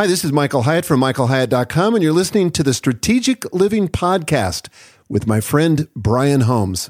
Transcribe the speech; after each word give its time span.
Hi, 0.00 0.06
this 0.06 0.24
is 0.24 0.32
Michael 0.32 0.62
Hyatt 0.62 0.86
from 0.86 0.98
michaelhyatt.com, 0.98 1.94
and 1.94 2.02
you're 2.02 2.14
listening 2.14 2.50
to 2.52 2.62
the 2.62 2.72
Strategic 2.72 3.44
Living 3.52 3.86
Podcast 3.86 4.68
with 5.10 5.26
my 5.26 5.42
friend 5.42 5.88
Brian 5.94 6.40
Holmes. 6.40 6.88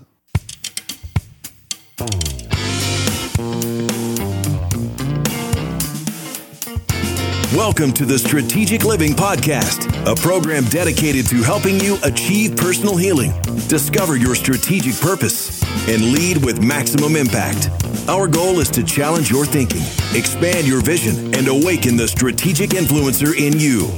Welcome 7.53 7.93
to 7.95 8.05
the 8.05 8.17
Strategic 8.17 8.85
Living 8.85 9.15
Podcast, 9.15 9.91
a 10.07 10.15
program 10.15 10.63
dedicated 10.67 11.27
to 11.31 11.43
helping 11.43 11.81
you 11.81 11.99
achieve 12.05 12.57
personal 12.57 12.97
healing, 12.97 13.33
discover 13.67 14.15
your 14.15 14.37
strategic 14.37 14.95
purpose, 15.01 15.61
and 15.89 16.13
lead 16.13 16.45
with 16.45 16.63
maximum 16.63 17.17
impact. 17.17 17.71
Our 18.09 18.27
goal 18.27 18.61
is 18.61 18.71
to 18.71 18.83
challenge 18.83 19.31
your 19.31 19.45
thinking, 19.47 19.83
expand 20.17 20.67
your 20.67 20.81
vision, 20.81 21.33
and 21.35 21.47
awaken 21.47 21.97
the 21.97 22.09
strategic 22.09 22.71
influencer 22.71 23.37
in 23.37 23.61
you. 23.61 23.89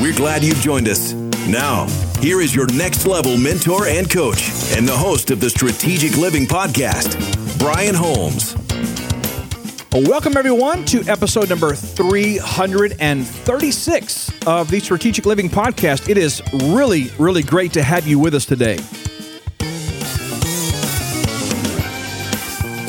We're 0.00 0.14
glad 0.14 0.44
you've 0.44 0.60
joined 0.60 0.88
us. 0.88 1.14
Now, 1.48 1.86
here 2.20 2.42
is 2.42 2.54
your 2.54 2.66
next 2.74 3.06
level 3.06 3.38
mentor 3.38 3.86
and 3.86 4.10
coach, 4.10 4.50
and 4.76 4.86
the 4.86 4.94
host 4.96 5.30
of 5.30 5.40
the 5.40 5.48
Strategic 5.48 6.18
Living 6.18 6.44
Podcast, 6.46 7.16
Brian 7.58 7.94
Holmes. 7.94 8.54
Welcome 9.92 10.36
everyone 10.36 10.84
to 10.86 11.02
episode 11.04 11.48
number 11.48 11.74
336 11.74 14.46
of 14.46 14.70
the 14.70 14.80
Strategic 14.80 15.24
Living 15.24 15.48
Podcast. 15.48 16.10
It 16.10 16.18
is 16.18 16.42
really, 16.52 17.10
really 17.18 17.42
great 17.42 17.72
to 17.74 17.82
have 17.82 18.06
you 18.06 18.18
with 18.18 18.34
us 18.34 18.44
today. 18.44 18.78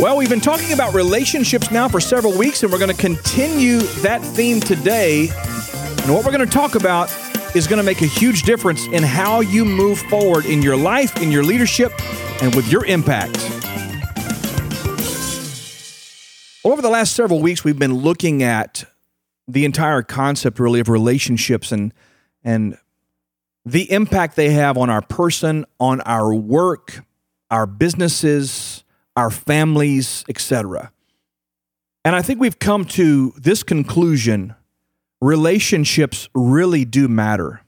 Well, 0.03 0.17
we've 0.17 0.27
been 0.27 0.41
talking 0.41 0.73
about 0.73 0.93
relationships 0.93 1.71
now 1.71 1.87
for 1.87 2.01
several 2.01 2.37
weeks, 2.37 2.61
and 2.61 2.69
we're 2.69 2.77
going 2.77 2.93
to 2.93 3.01
continue 3.01 3.79
that 4.01 4.21
theme 4.21 4.59
today. 4.59 5.29
And 5.29 6.13
what 6.13 6.25
we're 6.25 6.33
going 6.33 6.45
to 6.45 6.53
talk 6.53 6.75
about 6.75 7.09
is 7.55 7.67
going 7.67 7.77
to 7.77 7.83
make 7.83 8.01
a 8.01 8.05
huge 8.05 8.43
difference 8.43 8.85
in 8.87 9.01
how 9.01 9.39
you 9.39 9.63
move 9.63 9.99
forward 9.99 10.43
in 10.43 10.61
your 10.61 10.75
life, 10.75 11.21
in 11.21 11.31
your 11.31 11.45
leadership, 11.45 11.93
and 12.41 12.53
with 12.53 12.69
your 12.69 12.83
impact. 12.83 13.37
Over 16.65 16.81
the 16.81 16.89
last 16.89 17.15
several 17.15 17.39
weeks, 17.39 17.63
we've 17.63 17.79
been 17.79 17.95
looking 17.95 18.43
at 18.43 18.83
the 19.47 19.63
entire 19.63 20.01
concept, 20.01 20.59
really, 20.59 20.81
of 20.81 20.89
relationships 20.89 21.71
and 21.71 21.93
and 22.43 22.77
the 23.65 23.89
impact 23.89 24.35
they 24.35 24.49
have 24.49 24.77
on 24.77 24.89
our 24.89 25.01
person, 25.01 25.63
on 25.79 26.01
our 26.01 26.35
work, 26.35 27.05
our 27.49 27.65
businesses, 27.65 28.72
our 29.15 29.29
families, 29.29 30.23
etc. 30.27 30.91
And 32.05 32.15
I 32.15 32.21
think 32.21 32.39
we've 32.39 32.59
come 32.59 32.85
to 32.85 33.33
this 33.37 33.63
conclusion: 33.63 34.55
relationships 35.21 36.29
really 36.33 36.85
do 36.85 37.07
matter. 37.07 37.61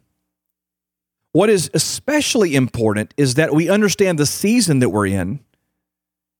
What 1.32 1.50
is 1.50 1.70
especially 1.74 2.56
important 2.56 3.14
is 3.18 3.36
that 3.36 3.54
we 3.54 3.70
understand 3.70 4.18
the 4.18 4.26
season 4.26 4.80
that 4.80 4.90
we're 4.90 5.08
in 5.08 5.42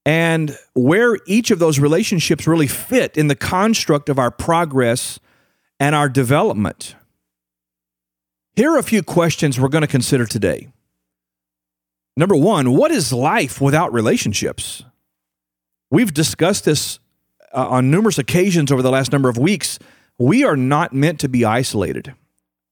and 0.06 0.58
where 0.74 1.18
each 1.26 1.52
of 1.52 1.60
those 1.60 1.80
relationships 1.80 2.48
really 2.48 2.68
fit 2.68 3.18
in 3.18 3.28
the 3.28 3.36
construct 3.36 4.08
of 4.08 4.20
our 4.20 4.32
progress 4.32 5.20
and 5.80 5.96
our 5.96 6.08
development. 6.08 6.96
Here 8.56 8.72
are 8.72 8.78
a 8.78 8.84
few 8.84 9.04
questions 9.04 9.60
we're 9.60 9.68
going 9.68 9.82
to 9.82 9.88
consider 9.88 10.26
today. 10.26 10.70
Number 12.16 12.36
one, 12.38 12.72
what 12.72 12.92
is 12.92 13.12
life 13.12 13.60
without 13.60 13.92
relationships? 13.92 14.86
We've 15.90 16.14
discussed 16.14 16.66
this 16.66 17.00
uh, 17.54 17.68
on 17.68 17.92
numerous 17.92 18.18
occasions 18.18 18.72
over 18.72 18.82
the 18.82 18.92
last 18.92 19.12
number 19.12 19.30
of 19.30 19.38
weeks. 19.38 19.80
We 20.18 20.44
are 20.44 20.58
not 20.58 20.94
meant 20.94 21.20
to 21.22 21.30
be 21.30 21.46
isolated. 21.46 22.14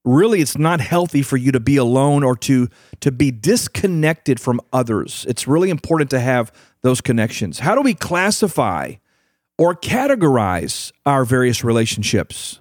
Really, 0.04 0.40
it's 0.40 0.58
not 0.58 0.80
healthy 0.80 1.22
for 1.22 1.36
you 1.36 1.50
to 1.52 1.60
be 1.60 1.76
alone 1.76 2.22
or 2.22 2.36
to, 2.36 2.68
to 3.00 3.10
be 3.10 3.30
disconnected 3.30 4.38
from 4.38 4.60
others. 4.72 5.24
It's 5.28 5.48
really 5.48 5.70
important 5.70 6.10
to 6.10 6.20
have 6.20 6.52
those 6.84 7.00
connections? 7.00 7.60
How 7.60 7.74
do 7.74 7.80
we 7.80 7.94
classify 7.94 8.96
or 9.58 9.74
categorize 9.74 10.92
our 11.06 11.24
various 11.24 11.64
relationships? 11.64 12.60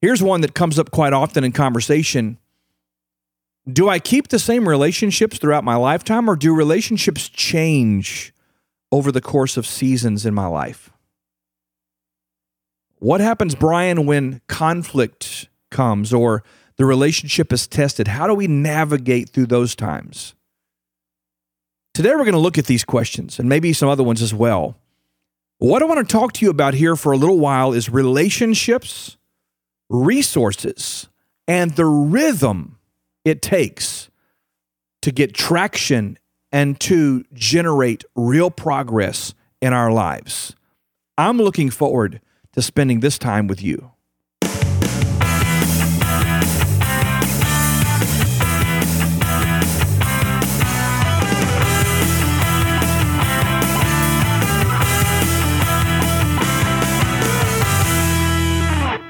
Here's 0.00 0.22
one 0.22 0.40
that 0.40 0.54
comes 0.54 0.78
up 0.78 0.92
quite 0.92 1.12
often 1.12 1.44
in 1.44 1.52
conversation. 1.52 2.38
Do 3.70 3.88
I 3.88 3.98
keep 3.98 4.28
the 4.28 4.38
same 4.38 4.66
relationships 4.66 5.38
throughout 5.38 5.64
my 5.64 5.74
lifetime, 5.74 6.30
or 6.30 6.36
do 6.36 6.54
relationships 6.54 7.28
change 7.28 8.32
over 8.92 9.12
the 9.12 9.20
course 9.20 9.56
of 9.56 9.66
seasons 9.66 10.26
in 10.26 10.34
my 10.34 10.46
life? 10.46 10.90
What 12.98 13.20
happens, 13.20 13.54
Brian, 13.54 14.04
when 14.04 14.42
conflict 14.46 15.48
comes 15.70 16.12
or 16.12 16.42
the 16.76 16.84
relationship 16.84 17.52
is 17.52 17.66
tested? 17.66 18.08
How 18.08 18.26
do 18.26 18.34
we 18.34 18.46
navigate 18.46 19.30
through 19.30 19.46
those 19.46 19.74
times? 19.74 20.34
Today, 21.94 22.10
we're 22.10 22.24
going 22.24 22.32
to 22.32 22.38
look 22.38 22.58
at 22.58 22.66
these 22.66 22.84
questions 22.84 23.38
and 23.38 23.48
maybe 23.48 23.72
some 23.72 23.88
other 23.88 24.04
ones 24.04 24.22
as 24.22 24.34
well. 24.34 24.76
What 25.58 25.82
I 25.82 25.86
want 25.86 26.06
to 26.06 26.10
talk 26.10 26.32
to 26.34 26.44
you 26.44 26.50
about 26.50 26.74
here 26.74 26.96
for 26.96 27.12
a 27.12 27.16
little 27.16 27.38
while 27.38 27.72
is 27.72 27.90
relationships, 27.90 29.16
resources, 29.88 31.08
and 31.46 31.72
the 31.72 31.84
rhythm 31.84 32.78
it 33.24 33.42
takes 33.42 34.08
to 35.02 35.10
get 35.10 35.34
traction 35.34 36.18
and 36.52 36.78
to 36.80 37.24
generate 37.32 38.04
real 38.14 38.50
progress 38.50 39.34
in 39.60 39.72
our 39.72 39.92
lives. 39.92 40.54
I'm 41.16 41.38
looking 41.38 41.70
forward 41.70 42.20
to 42.52 42.62
spending 42.62 43.00
this 43.00 43.18
time 43.18 43.46
with 43.46 43.62
you. 43.62 43.92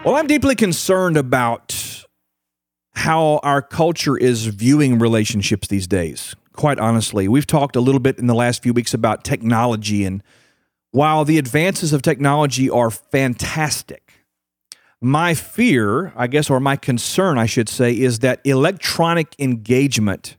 Well, 0.03 0.17
I'm 0.17 0.27
deeply 0.27 0.55
concerned 0.57 1.19
about 1.19 2.07
how 2.95 3.39
our 3.43 3.63
culture 3.63 4.17
is 4.17 4.47
viewing 4.47 4.99
relationships 4.99 5.69
these 5.69 5.87
days. 5.87 6.35
Quite 6.55 6.79
honestly, 6.79 7.29
we've 7.29 7.47
talked 7.47 7.77
a 7.77 7.81
little 7.81 8.01
bit 8.01 8.19
in 8.19 8.27
the 8.27 8.35
last 8.35 8.63
few 8.63 8.73
weeks 8.73 8.93
about 8.93 9.25
technology, 9.25 10.05
and 10.05 10.23
while 10.91 11.25
the 11.25 11.39
advances 11.39 11.93
of 11.93 12.03
technology 12.03 12.69
are 12.69 12.91
fantastic, 12.91 14.13
my 15.01 15.33
fear, 15.35 16.13
I 16.17 16.27
guess, 16.27 16.51
or 16.51 16.61
my 16.61 16.77
concern, 16.77 17.39
I 17.39 17.47
should 17.47 17.69
say, 17.69 17.93
is 17.93 18.19
that 18.19 18.41
electronic 18.45 19.35
engagement 19.39 20.37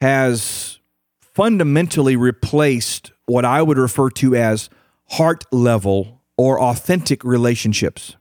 has 0.00 0.78
fundamentally 1.20 2.16
replaced 2.16 3.12
what 3.26 3.44
I 3.44 3.60
would 3.62 3.78
refer 3.78 4.10
to 4.10 4.34
as 4.34 4.70
heart 5.10 5.44
level 5.52 6.22
or 6.36 6.60
authentic 6.60 7.24
relationships. 7.24 8.16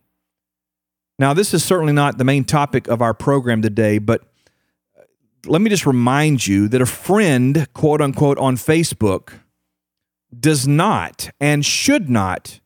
Now, 1.20 1.34
this 1.34 1.54
is 1.54 1.64
certainly 1.64 1.94
not 1.94 2.18
the 2.18 2.24
main 2.24 2.44
topic 2.44 2.88
of 2.88 3.02
our 3.02 3.14
program 3.14 3.62
today, 3.62 4.00
but 4.00 4.24
let 5.48 5.62
me 5.62 5.70
just 5.70 5.86
remind 5.86 6.46
you 6.46 6.68
that 6.70 6.82
a 6.82 6.86
friend, 6.86 7.68
quote 7.74 8.02
unquote, 8.02 8.38
on 8.38 8.56
Facebook 8.56 9.34
does 10.38 10.68
not 10.68 11.30
and 11.40 11.66
should 11.66 12.10
not 12.10 12.60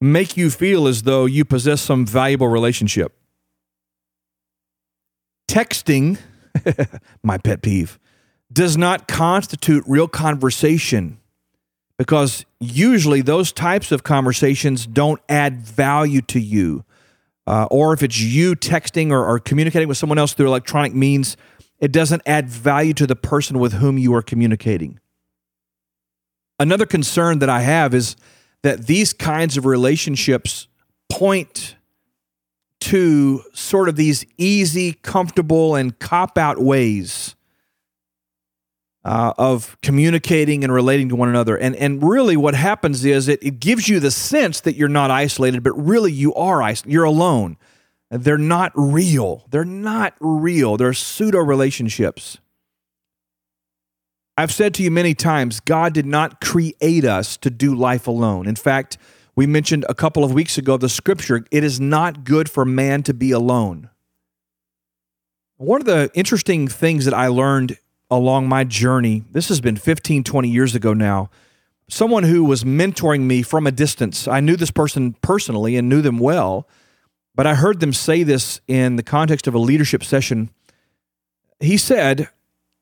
make 0.00 0.36
you 0.36 0.50
feel 0.50 0.86
as 0.86 1.02
though 1.02 1.26
you 1.26 1.44
possess 1.44 1.80
some 1.80 2.06
valuable 2.06 2.48
relationship. 2.48 3.14
Texting, 5.48 6.18
my 7.22 7.38
pet 7.38 7.62
peeve, 7.62 7.98
does 8.52 8.76
not 8.76 9.06
constitute 9.06 9.84
real 9.86 10.08
conversation 10.08 11.18
because 11.98 12.44
usually 12.58 13.20
those 13.20 13.52
types 13.52 13.92
of 13.92 14.02
conversations 14.02 14.86
don't 14.86 15.20
add 15.28 15.60
value 15.60 16.22
to 16.22 16.40
you 16.40 16.84
uh, 17.46 17.66
or 17.70 17.92
if 17.92 18.02
it's 18.02 18.20
you 18.20 18.54
texting 18.54 19.10
or, 19.10 19.26
or 19.26 19.38
communicating 19.38 19.88
with 19.88 19.98
someone 19.98 20.18
else 20.18 20.32
through 20.32 20.46
electronic 20.46 20.94
means, 20.94 21.36
it 21.82 21.90
doesn't 21.90 22.22
add 22.24 22.48
value 22.48 22.94
to 22.94 23.06
the 23.08 23.16
person 23.16 23.58
with 23.58 23.74
whom 23.74 23.98
you 23.98 24.14
are 24.14 24.22
communicating. 24.22 25.00
Another 26.58 26.86
concern 26.86 27.40
that 27.40 27.50
I 27.50 27.60
have 27.62 27.92
is 27.92 28.14
that 28.62 28.86
these 28.86 29.12
kinds 29.12 29.56
of 29.56 29.66
relationships 29.66 30.68
point 31.10 31.74
to 32.82 33.42
sort 33.52 33.88
of 33.88 33.96
these 33.96 34.24
easy, 34.38 34.92
comfortable, 34.92 35.74
and 35.74 35.98
cop 35.98 36.38
out 36.38 36.60
ways 36.60 37.34
uh, 39.04 39.32
of 39.36 39.76
communicating 39.82 40.62
and 40.62 40.72
relating 40.72 41.08
to 41.08 41.16
one 41.16 41.28
another. 41.28 41.56
And, 41.56 41.74
and 41.74 42.00
really, 42.00 42.36
what 42.36 42.54
happens 42.54 43.04
is 43.04 43.26
it, 43.26 43.42
it 43.42 43.58
gives 43.58 43.88
you 43.88 43.98
the 43.98 44.12
sense 44.12 44.60
that 44.60 44.76
you're 44.76 44.88
not 44.88 45.10
isolated, 45.10 45.64
but 45.64 45.72
really 45.72 46.12
you 46.12 46.32
are 46.34 46.62
isolated. 46.62 46.92
You're 46.92 47.04
alone. 47.04 47.56
They're 48.12 48.36
not 48.36 48.72
real. 48.74 49.46
They're 49.50 49.64
not 49.64 50.14
real. 50.20 50.76
They're 50.76 50.92
pseudo 50.92 51.38
relationships. 51.38 52.36
I've 54.36 54.52
said 54.52 54.74
to 54.74 54.82
you 54.82 54.90
many 54.90 55.14
times 55.14 55.60
God 55.60 55.94
did 55.94 56.04
not 56.04 56.40
create 56.40 57.06
us 57.06 57.38
to 57.38 57.48
do 57.48 57.74
life 57.74 58.06
alone. 58.06 58.46
In 58.46 58.54
fact, 58.54 58.98
we 59.34 59.46
mentioned 59.46 59.86
a 59.88 59.94
couple 59.94 60.24
of 60.24 60.32
weeks 60.34 60.58
ago 60.58 60.76
the 60.76 60.90
scripture, 60.90 61.46
it 61.50 61.64
is 61.64 61.80
not 61.80 62.24
good 62.24 62.50
for 62.50 62.66
man 62.66 63.02
to 63.04 63.14
be 63.14 63.30
alone. 63.30 63.88
One 65.56 65.80
of 65.80 65.86
the 65.86 66.10
interesting 66.12 66.68
things 66.68 67.06
that 67.06 67.14
I 67.14 67.28
learned 67.28 67.78
along 68.10 68.46
my 68.46 68.64
journey, 68.64 69.24
this 69.30 69.48
has 69.48 69.62
been 69.62 69.76
15, 69.76 70.22
20 70.22 70.48
years 70.50 70.74
ago 70.74 70.92
now, 70.92 71.30
someone 71.88 72.24
who 72.24 72.44
was 72.44 72.62
mentoring 72.62 73.22
me 73.22 73.40
from 73.42 73.66
a 73.66 73.72
distance. 73.72 74.28
I 74.28 74.40
knew 74.40 74.56
this 74.56 74.70
person 74.70 75.14
personally 75.22 75.76
and 75.76 75.88
knew 75.88 76.02
them 76.02 76.18
well, 76.18 76.68
but 77.34 77.46
I 77.46 77.54
heard 77.54 77.80
them 77.80 77.92
say 77.92 78.22
this 78.22 78.60
in 78.68 78.96
the 78.96 79.02
context 79.02 79.46
of 79.46 79.54
a 79.54 79.58
leadership 79.58 80.04
session. 80.04 80.50
He 81.60 81.76
said, 81.76 82.28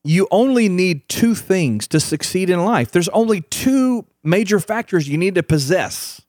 You 0.03 0.27
only 0.31 0.67
need 0.67 1.07
two 1.07 1.35
things 1.35 1.87
to 1.89 1.99
succeed 1.99 2.49
in 2.49 2.65
life. 2.65 2.91
There's 2.91 3.09
only 3.09 3.41
two 3.41 4.05
major 4.23 4.59
factors 4.59 5.07
you 5.07 5.17
need 5.17 5.35
to 5.35 5.43
possess 5.43 6.21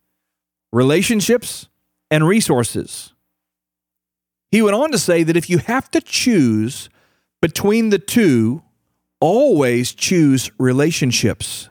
relationships 0.72 1.68
and 2.10 2.26
resources. 2.26 3.12
He 4.50 4.62
went 4.62 4.76
on 4.76 4.92
to 4.92 4.98
say 4.98 5.22
that 5.22 5.36
if 5.36 5.48
you 5.48 5.58
have 5.58 5.90
to 5.92 6.00
choose 6.00 6.90
between 7.40 7.88
the 7.88 7.98
two, 7.98 8.62
always 9.20 9.92
choose 9.92 10.50
relationships 10.58 11.68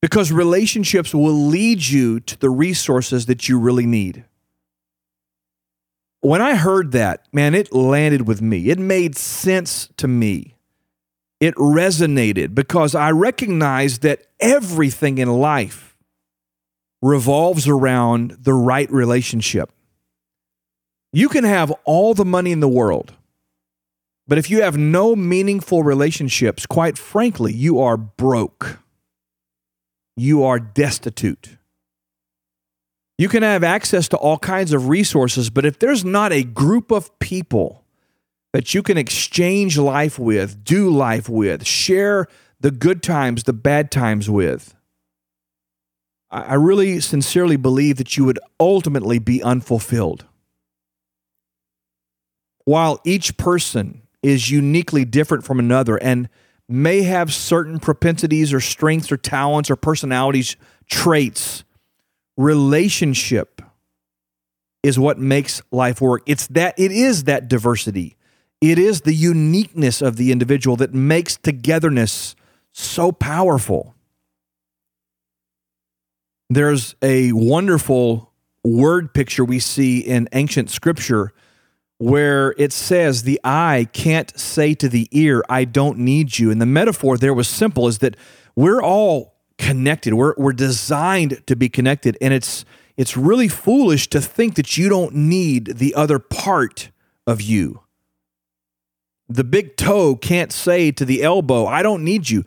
because 0.00 0.32
relationships 0.32 1.14
will 1.14 1.46
lead 1.46 1.86
you 1.86 2.18
to 2.20 2.38
the 2.38 2.50
resources 2.50 3.26
that 3.26 3.48
you 3.48 3.58
really 3.58 3.86
need. 3.86 4.24
When 6.22 6.40
I 6.40 6.54
heard 6.54 6.92
that, 6.92 7.26
man, 7.32 7.52
it 7.52 7.74
landed 7.74 8.28
with 8.28 8.40
me. 8.40 8.70
It 8.70 8.78
made 8.78 9.16
sense 9.16 9.88
to 9.96 10.06
me. 10.06 10.54
It 11.40 11.54
resonated 11.56 12.54
because 12.54 12.94
I 12.94 13.10
recognized 13.10 14.02
that 14.02 14.22
everything 14.38 15.18
in 15.18 15.28
life 15.28 15.96
revolves 17.02 17.66
around 17.66 18.38
the 18.40 18.54
right 18.54 18.88
relationship. 18.92 19.72
You 21.12 21.28
can 21.28 21.42
have 21.42 21.72
all 21.84 22.14
the 22.14 22.24
money 22.24 22.52
in 22.52 22.60
the 22.60 22.68
world, 22.68 23.14
but 24.28 24.38
if 24.38 24.48
you 24.48 24.62
have 24.62 24.78
no 24.78 25.16
meaningful 25.16 25.82
relationships, 25.82 26.66
quite 26.66 26.96
frankly, 26.96 27.52
you 27.52 27.80
are 27.80 27.96
broke. 27.96 28.78
You 30.16 30.44
are 30.44 30.60
destitute. 30.60 31.56
You 33.18 33.28
can 33.28 33.42
have 33.42 33.62
access 33.62 34.08
to 34.08 34.16
all 34.16 34.38
kinds 34.38 34.72
of 34.72 34.88
resources, 34.88 35.50
but 35.50 35.64
if 35.64 35.78
there's 35.78 36.04
not 36.04 36.32
a 36.32 36.42
group 36.42 36.90
of 36.90 37.18
people 37.18 37.84
that 38.52 38.74
you 38.74 38.82
can 38.82 38.98
exchange 38.98 39.78
life 39.78 40.18
with, 40.18 40.64
do 40.64 40.90
life 40.90 41.28
with, 41.28 41.66
share 41.66 42.26
the 42.60 42.70
good 42.70 43.02
times, 43.02 43.44
the 43.44 43.52
bad 43.52 43.90
times 43.90 44.28
with, 44.28 44.74
I 46.30 46.54
really 46.54 46.98
sincerely 47.00 47.56
believe 47.56 47.98
that 47.98 48.16
you 48.16 48.24
would 48.24 48.38
ultimately 48.58 49.18
be 49.18 49.42
unfulfilled. 49.42 50.24
While 52.64 53.00
each 53.04 53.36
person 53.36 54.02
is 54.22 54.50
uniquely 54.50 55.04
different 55.04 55.44
from 55.44 55.58
another 55.58 55.96
and 55.96 56.30
may 56.68 57.02
have 57.02 57.34
certain 57.34 57.78
propensities 57.78 58.52
or 58.52 58.60
strengths 58.60 59.12
or 59.12 59.18
talents 59.18 59.70
or 59.70 59.76
personalities, 59.76 60.56
traits, 60.88 61.64
relationship 62.36 63.62
is 64.82 64.98
what 64.98 65.18
makes 65.18 65.62
life 65.70 66.00
work. 66.00 66.22
It's 66.26 66.46
that 66.48 66.74
it 66.78 66.90
is 66.92 67.24
that 67.24 67.48
diversity. 67.48 68.16
It 68.60 68.78
is 68.78 69.02
the 69.02 69.14
uniqueness 69.14 70.02
of 70.02 70.16
the 70.16 70.32
individual 70.32 70.76
that 70.76 70.94
makes 70.94 71.36
togetherness 71.36 72.34
so 72.72 73.12
powerful. 73.12 73.94
There's 76.48 76.94
a 77.02 77.32
wonderful 77.32 78.32
word 78.64 79.14
picture 79.14 79.44
we 79.44 79.58
see 79.58 79.98
in 79.98 80.28
ancient 80.32 80.70
scripture 80.70 81.32
where 81.98 82.54
it 82.58 82.72
says 82.72 83.22
the 83.22 83.40
eye 83.44 83.86
can't 83.92 84.38
say 84.38 84.74
to 84.74 84.88
the 84.88 85.08
ear, 85.12 85.42
I 85.48 85.64
don't 85.64 85.98
need 85.98 86.38
you. 86.38 86.50
And 86.50 86.60
the 86.60 86.66
metaphor 86.66 87.16
there 87.16 87.34
was 87.34 87.48
simple 87.48 87.86
is 87.88 87.98
that 87.98 88.16
we're 88.56 88.82
all 88.82 89.31
connected. 89.62 90.14
We're, 90.14 90.34
we're 90.36 90.52
designed 90.52 91.46
to 91.46 91.54
be 91.54 91.68
connected. 91.68 92.18
And 92.20 92.34
it's, 92.34 92.64
it's 92.96 93.16
really 93.16 93.46
foolish 93.46 94.08
to 94.08 94.20
think 94.20 94.56
that 94.56 94.76
you 94.76 94.88
don't 94.88 95.14
need 95.14 95.76
the 95.76 95.94
other 95.94 96.18
part 96.18 96.90
of 97.28 97.40
you. 97.40 97.80
The 99.28 99.44
big 99.44 99.76
toe 99.76 100.16
can't 100.16 100.52
say 100.52 100.90
to 100.90 101.04
the 101.04 101.22
elbow, 101.22 101.66
I 101.66 101.82
don't 101.82 102.02
need 102.02 102.28
you. 102.28 102.44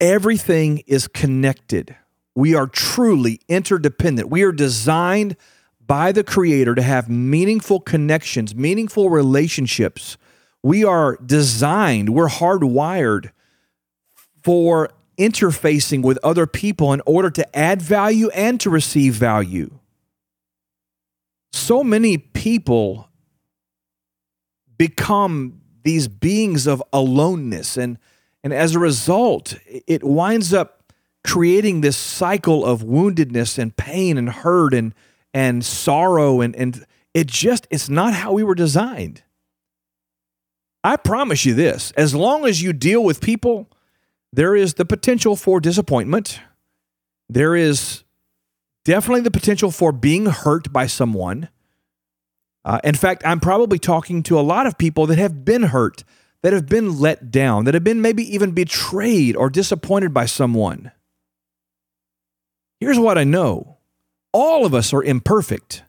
Everything 0.00 0.82
is 0.86 1.06
connected. 1.06 1.94
We 2.34 2.54
are 2.54 2.66
truly 2.66 3.38
interdependent. 3.48 4.30
We 4.30 4.42
are 4.42 4.52
designed 4.52 5.36
by 5.86 6.10
the 6.10 6.24
Creator 6.24 6.74
to 6.74 6.82
have 6.82 7.10
meaningful 7.10 7.80
connections, 7.80 8.54
meaningful 8.54 9.10
relationships. 9.10 10.16
We 10.62 10.84
are 10.84 11.16
designed, 11.24 12.14
we're 12.14 12.28
hardwired 12.28 13.30
for 14.42 14.90
interfacing 15.16 16.02
with 16.02 16.18
other 16.22 16.46
people 16.46 16.92
in 16.92 17.02
order 17.06 17.30
to 17.30 17.56
add 17.58 17.80
value 17.80 18.28
and 18.30 18.60
to 18.60 18.70
receive 18.70 19.14
value. 19.14 19.78
So 21.52 21.82
many 21.82 22.18
people 22.18 23.08
become 24.76 25.60
these 25.84 26.08
beings 26.08 26.66
of 26.66 26.82
aloneness, 26.92 27.76
and, 27.76 27.98
and 28.42 28.52
as 28.52 28.74
a 28.74 28.78
result, 28.78 29.56
it 29.66 30.04
winds 30.04 30.52
up 30.52 30.92
creating 31.24 31.80
this 31.80 31.96
cycle 31.96 32.64
of 32.64 32.82
woundedness 32.82 33.58
and 33.58 33.76
pain 33.76 34.16
and 34.16 34.30
hurt 34.30 34.72
and 34.72 34.94
and 35.34 35.64
sorrow 35.64 36.40
and 36.40 36.54
and 36.54 36.86
it 37.14 37.26
just 37.26 37.66
it's 37.70 37.88
not 37.88 38.14
how 38.14 38.32
we 38.32 38.44
were 38.44 38.54
designed. 38.54 39.22
I 40.84 40.96
promise 40.96 41.44
you 41.44 41.52
this, 41.52 41.90
as 41.96 42.14
long 42.14 42.46
as 42.46 42.62
you 42.62 42.72
deal 42.72 43.02
with 43.02 43.20
people, 43.20 43.68
there 44.36 44.54
is 44.54 44.74
the 44.74 44.84
potential 44.84 45.34
for 45.34 45.60
disappointment. 45.60 46.40
There 47.26 47.56
is 47.56 48.04
definitely 48.84 49.22
the 49.22 49.30
potential 49.30 49.70
for 49.70 49.92
being 49.92 50.26
hurt 50.26 50.70
by 50.70 50.86
someone. 50.86 51.48
Uh, 52.62 52.78
in 52.84 52.94
fact, 52.94 53.22
I'm 53.24 53.40
probably 53.40 53.78
talking 53.78 54.22
to 54.24 54.38
a 54.38 54.42
lot 54.42 54.66
of 54.66 54.76
people 54.76 55.06
that 55.06 55.16
have 55.16 55.46
been 55.46 55.62
hurt, 55.62 56.04
that 56.42 56.52
have 56.52 56.66
been 56.66 56.98
let 56.98 57.30
down, 57.30 57.64
that 57.64 57.72
have 57.72 57.82
been 57.82 58.02
maybe 58.02 58.22
even 58.34 58.50
betrayed 58.50 59.36
or 59.36 59.48
disappointed 59.48 60.12
by 60.12 60.26
someone. 60.26 60.92
Here's 62.78 62.98
what 62.98 63.16
I 63.16 63.24
know 63.24 63.78
all 64.32 64.66
of 64.66 64.74
us 64.74 64.92
are 64.92 65.02
imperfect. 65.02 65.82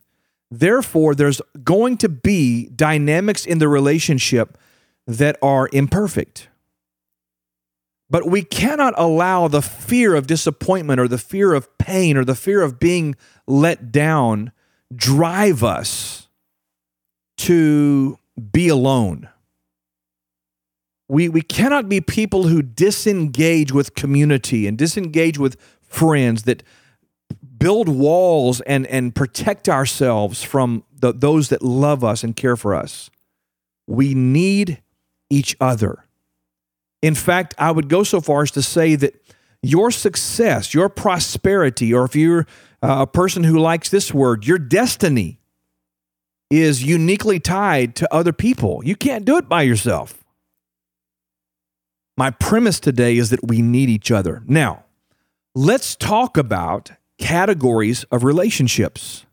Therefore, 0.50 1.16
there's 1.16 1.42
going 1.66 1.98
to 1.98 2.08
be 2.08 2.70
dynamics 2.70 3.46
in 3.46 3.58
the 3.58 3.68
relationship 3.68 4.58
that 5.06 5.38
are 5.42 5.68
imperfect. 5.74 6.48
But 8.10 8.26
we 8.26 8.42
cannot 8.42 8.94
allow 8.98 9.48
the 9.48 9.62
fear 9.62 10.16
of 10.16 10.28
disappointment 10.28 11.00
or 11.00 11.08
the 11.08 11.18
fear 11.18 11.54
of 11.54 11.78
pain 11.78 12.16
or 12.16 12.24
the 12.24 12.36
fear 12.36 12.62
of 12.62 12.80
being 12.80 13.16
let 13.46 13.92
down 13.92 14.52
drive 14.96 15.64
us 15.64 16.30
to 17.38 18.18
be 18.52 18.70
alone. 18.70 19.30
We, 21.10 21.30
we 21.30 21.42
cannot 21.42 21.88
be 21.88 22.02
people 22.02 22.48
who 22.48 22.62
disengage 22.62 23.72
with 23.72 23.96
community 23.96 24.68
and 24.68 24.78
disengage 24.78 25.38
with 25.38 25.58
friends 25.82 26.44
that 26.44 26.64
build 27.58 27.90
walls 27.90 28.62
and, 28.62 28.86
and 28.88 29.16
protect 29.16 29.70
ourselves 29.70 30.44
from 30.44 30.84
the, 30.94 31.14
those 31.14 31.50
that 31.50 31.62
love 31.62 32.04
us 32.04 32.24
and 32.24 32.36
care 32.36 32.56
for 32.56 32.76
us. 32.76 33.10
We 33.88 34.14
need 34.14 34.82
each 35.30 35.56
other. 35.60 36.07
In 37.02 37.16
fact, 37.16 37.54
I 37.58 37.72
would 37.72 37.90
go 37.90 38.04
so 38.04 38.22
far 38.22 38.44
as 38.44 38.52
to 38.52 38.62
say 38.62 38.96
that 38.96 39.16
your 39.62 39.92
success, 39.92 40.74
your 40.74 40.90
prosperity, 40.90 41.94
or 41.94 42.06
if 42.06 42.16
you're 42.16 42.48
uh, 42.82 42.98
a 43.02 43.08
person 43.08 43.44
who 43.44 43.60
likes 43.60 43.90
this 43.90 44.14
word, 44.14 44.46
your 44.46 44.58
destiny 44.58 45.40
is 46.50 46.84
uniquely 46.84 47.40
tied 47.40 47.96
to 47.96 48.14
other 48.14 48.34
people. 48.34 48.82
You 48.84 48.96
can't 48.96 49.26
do 49.26 49.38
it 49.38 49.50
by 49.50 49.64
yourself. 49.64 50.24
My 52.16 52.32
premise 52.32 52.80
today 52.80 53.18
is 53.18 53.30
that 53.30 53.46
we 53.48 53.62
need 53.62 53.90
each 53.90 54.12
other. 54.12 54.44
Now, 54.48 54.86
let's 55.54 55.96
talk 55.96 56.38
about 56.38 56.92
categories 57.20 58.06
of 58.06 58.24
relationships. 58.24 59.26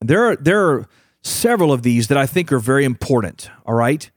There 0.00 0.24
are, 0.24 0.36
there 0.36 0.68
are 0.68 0.88
several 1.22 1.72
of 1.72 1.82
these 1.82 2.08
that 2.08 2.18
I 2.18 2.26
think 2.26 2.52
are 2.52 2.58
very 2.58 2.84
important, 2.84 3.50
all 3.66 3.74
right? 3.74 4.10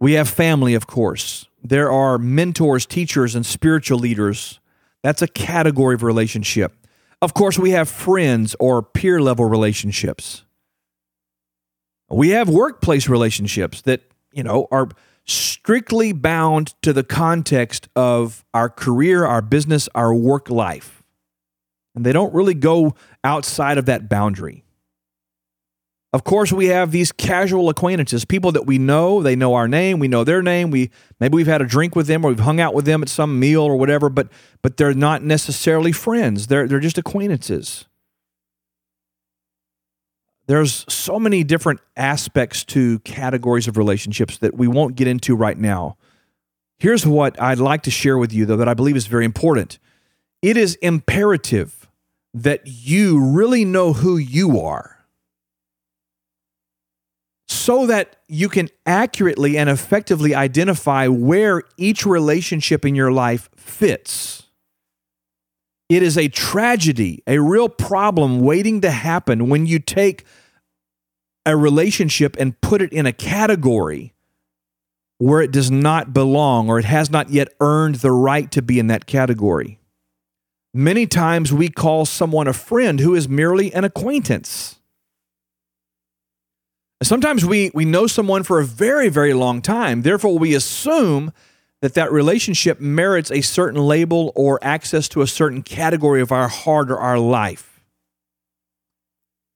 We 0.00 0.14
have 0.14 0.28
family, 0.28 0.74
of 0.74 0.86
course. 0.86 1.46
There 1.62 1.92
are 1.92 2.16
mentors, 2.18 2.86
teachers, 2.86 3.34
and 3.34 3.44
spiritual 3.44 3.98
leaders. 3.98 4.58
That's 5.02 5.22
a 5.22 5.28
category 5.28 5.94
of 5.94 6.02
relationship. 6.02 6.74
Of 7.22 7.34
course, 7.34 7.58
we 7.58 7.70
have 7.72 7.88
friends 7.88 8.56
or 8.58 8.82
peer 8.82 9.20
level 9.20 9.44
relationships. 9.44 10.44
We 12.08 12.30
have 12.30 12.48
workplace 12.48 13.08
relationships 13.08 13.82
that, 13.82 14.00
you 14.32 14.42
know, 14.42 14.66
are 14.72 14.88
strictly 15.26 16.12
bound 16.12 16.74
to 16.82 16.92
the 16.92 17.04
context 17.04 17.88
of 17.94 18.44
our 18.54 18.68
career, 18.70 19.26
our 19.26 19.42
business, 19.42 19.88
our 19.94 20.14
work 20.14 20.48
life. 20.50 20.96
and 21.94 22.06
they 22.06 22.12
don't 22.12 22.32
really 22.32 22.54
go 22.54 22.94
outside 23.24 23.76
of 23.76 23.86
that 23.86 24.08
boundary. 24.08 24.62
Of 26.12 26.24
course, 26.24 26.52
we 26.52 26.66
have 26.66 26.90
these 26.90 27.12
casual 27.12 27.68
acquaintances, 27.68 28.24
people 28.24 28.50
that 28.52 28.66
we 28.66 28.78
know, 28.78 29.22
they 29.22 29.36
know 29.36 29.54
our 29.54 29.68
name, 29.68 30.00
we 30.00 30.08
know 30.08 30.24
their 30.24 30.42
name, 30.42 30.70
we 30.70 30.90
maybe 31.20 31.36
we've 31.36 31.46
had 31.46 31.62
a 31.62 31.66
drink 31.66 31.94
with 31.94 32.08
them 32.08 32.24
or 32.24 32.28
we've 32.30 32.40
hung 32.40 32.60
out 32.60 32.74
with 32.74 32.84
them 32.84 33.00
at 33.02 33.08
some 33.08 33.38
meal 33.38 33.62
or 33.62 33.76
whatever, 33.76 34.08
but 34.08 34.28
but 34.60 34.76
they're 34.76 34.92
not 34.92 35.22
necessarily 35.22 35.92
friends. 35.92 36.48
They're 36.48 36.66
they're 36.66 36.80
just 36.80 36.98
acquaintances. 36.98 37.86
There's 40.48 40.84
so 40.92 41.20
many 41.20 41.44
different 41.44 41.78
aspects 41.96 42.64
to 42.64 42.98
categories 43.00 43.68
of 43.68 43.76
relationships 43.76 44.38
that 44.38 44.54
we 44.54 44.66
won't 44.66 44.96
get 44.96 45.06
into 45.06 45.36
right 45.36 45.56
now. 45.56 45.96
Here's 46.80 47.06
what 47.06 47.40
I'd 47.40 47.58
like 47.58 47.82
to 47.82 47.90
share 47.92 48.18
with 48.18 48.32
you 48.32 48.46
though 48.46 48.56
that 48.56 48.68
I 48.68 48.74
believe 48.74 48.96
is 48.96 49.06
very 49.06 49.24
important. 49.24 49.78
It 50.42 50.56
is 50.56 50.74
imperative 50.76 51.88
that 52.34 52.62
you 52.64 53.20
really 53.20 53.64
know 53.64 53.92
who 53.92 54.16
you 54.16 54.58
are 54.58 54.99
so 57.50 57.84
that 57.86 58.14
you 58.28 58.48
can 58.48 58.68
accurately 58.86 59.58
and 59.58 59.68
effectively 59.68 60.34
identify 60.34 61.08
where 61.08 61.64
each 61.76 62.06
relationship 62.06 62.84
in 62.84 62.94
your 62.94 63.10
life 63.10 63.50
fits. 63.56 64.44
It 65.88 66.04
is 66.04 66.16
a 66.16 66.28
tragedy, 66.28 67.24
a 67.26 67.40
real 67.40 67.68
problem 67.68 68.40
waiting 68.40 68.80
to 68.82 68.90
happen 68.92 69.48
when 69.48 69.66
you 69.66 69.80
take 69.80 70.24
a 71.44 71.56
relationship 71.56 72.36
and 72.38 72.60
put 72.60 72.80
it 72.82 72.92
in 72.92 73.06
a 73.06 73.12
category 73.12 74.14
where 75.18 75.42
it 75.42 75.50
does 75.50 75.72
not 75.72 76.14
belong 76.14 76.70
or 76.70 76.78
it 76.78 76.84
has 76.84 77.10
not 77.10 77.30
yet 77.30 77.48
earned 77.60 77.96
the 77.96 78.12
right 78.12 78.50
to 78.52 78.62
be 78.62 78.78
in 78.78 78.86
that 78.86 79.06
category. 79.06 79.80
Many 80.72 81.08
times 81.08 81.52
we 81.52 81.68
call 81.68 82.06
someone 82.06 82.46
a 82.46 82.52
friend 82.52 83.00
who 83.00 83.16
is 83.16 83.28
merely 83.28 83.74
an 83.74 83.82
acquaintance. 83.82 84.79
Sometimes 87.02 87.46
we, 87.46 87.70
we 87.72 87.86
know 87.86 88.06
someone 88.06 88.42
for 88.42 88.60
a 88.60 88.64
very, 88.64 89.08
very 89.08 89.32
long 89.32 89.62
time. 89.62 90.02
Therefore, 90.02 90.38
we 90.38 90.54
assume 90.54 91.32
that 91.80 91.94
that 91.94 92.12
relationship 92.12 92.78
merits 92.78 93.30
a 93.30 93.40
certain 93.40 93.80
label 93.80 94.32
or 94.36 94.58
access 94.62 95.08
to 95.08 95.22
a 95.22 95.26
certain 95.26 95.62
category 95.62 96.20
of 96.20 96.30
our 96.30 96.48
heart 96.48 96.90
or 96.90 96.98
our 96.98 97.18
life. 97.18 97.82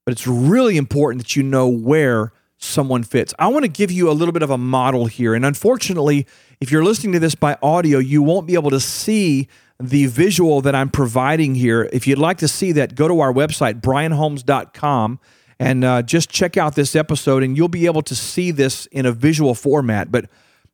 But 0.06 0.12
it's 0.12 0.26
really 0.26 0.78
important 0.78 1.22
that 1.22 1.36
you 1.36 1.42
know 1.42 1.68
where 1.68 2.32
someone 2.56 3.02
fits. 3.02 3.34
I 3.38 3.48
want 3.48 3.64
to 3.64 3.70
give 3.70 3.90
you 3.90 4.10
a 4.10 4.12
little 4.12 4.32
bit 4.32 4.42
of 4.42 4.50
a 4.50 4.56
model 4.56 5.04
here. 5.04 5.34
And 5.34 5.44
unfortunately, 5.44 6.26
if 6.60 6.72
you're 6.72 6.84
listening 6.84 7.12
to 7.12 7.18
this 7.18 7.34
by 7.34 7.58
audio, 7.62 7.98
you 7.98 8.22
won't 8.22 8.46
be 8.46 8.54
able 8.54 8.70
to 8.70 8.80
see 8.80 9.48
the 9.78 10.06
visual 10.06 10.62
that 10.62 10.74
I'm 10.74 10.88
providing 10.88 11.54
here. 11.56 11.90
If 11.92 12.06
you'd 12.06 12.18
like 12.18 12.38
to 12.38 12.48
see 12.48 12.72
that, 12.72 12.94
go 12.94 13.06
to 13.06 13.20
our 13.20 13.34
website, 13.34 13.82
brianholmes.com 13.82 15.20
and 15.64 15.82
uh, 15.82 16.02
just 16.02 16.28
check 16.28 16.58
out 16.58 16.74
this 16.74 16.94
episode, 16.94 17.42
and 17.42 17.56
you'll 17.56 17.68
be 17.68 17.86
able 17.86 18.02
to 18.02 18.14
see 18.14 18.50
this 18.50 18.84
in 18.86 19.06
a 19.06 19.12
visual 19.12 19.54
format. 19.54 20.12
But 20.12 20.26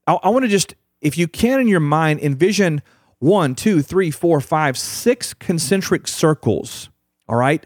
I, 0.09 0.15
I 0.15 0.31
want 0.31 0.45
to 0.45 0.49
just, 0.49 0.75
if 1.01 1.17
you 1.17 1.29
can 1.29 1.61
in 1.61 1.69
your 1.69 1.79
mind, 1.79 2.19
envision 2.19 2.83
one, 3.21 3.55
two, 3.55 3.83
three, 3.83 4.11
four, 4.11 4.41
five, 4.41 4.77
six 4.77 5.33
concentric 5.33 6.09
circles. 6.09 6.91
All 7.29 7.37
right. 7.37 7.65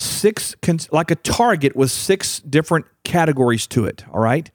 Six, 0.00 0.54
like 0.92 1.10
a 1.10 1.14
target 1.14 1.74
with 1.74 1.90
six 1.90 2.40
different 2.40 2.84
categories 3.04 3.66
to 3.68 3.86
it. 3.86 4.04
All 4.12 4.20
right. 4.20 4.50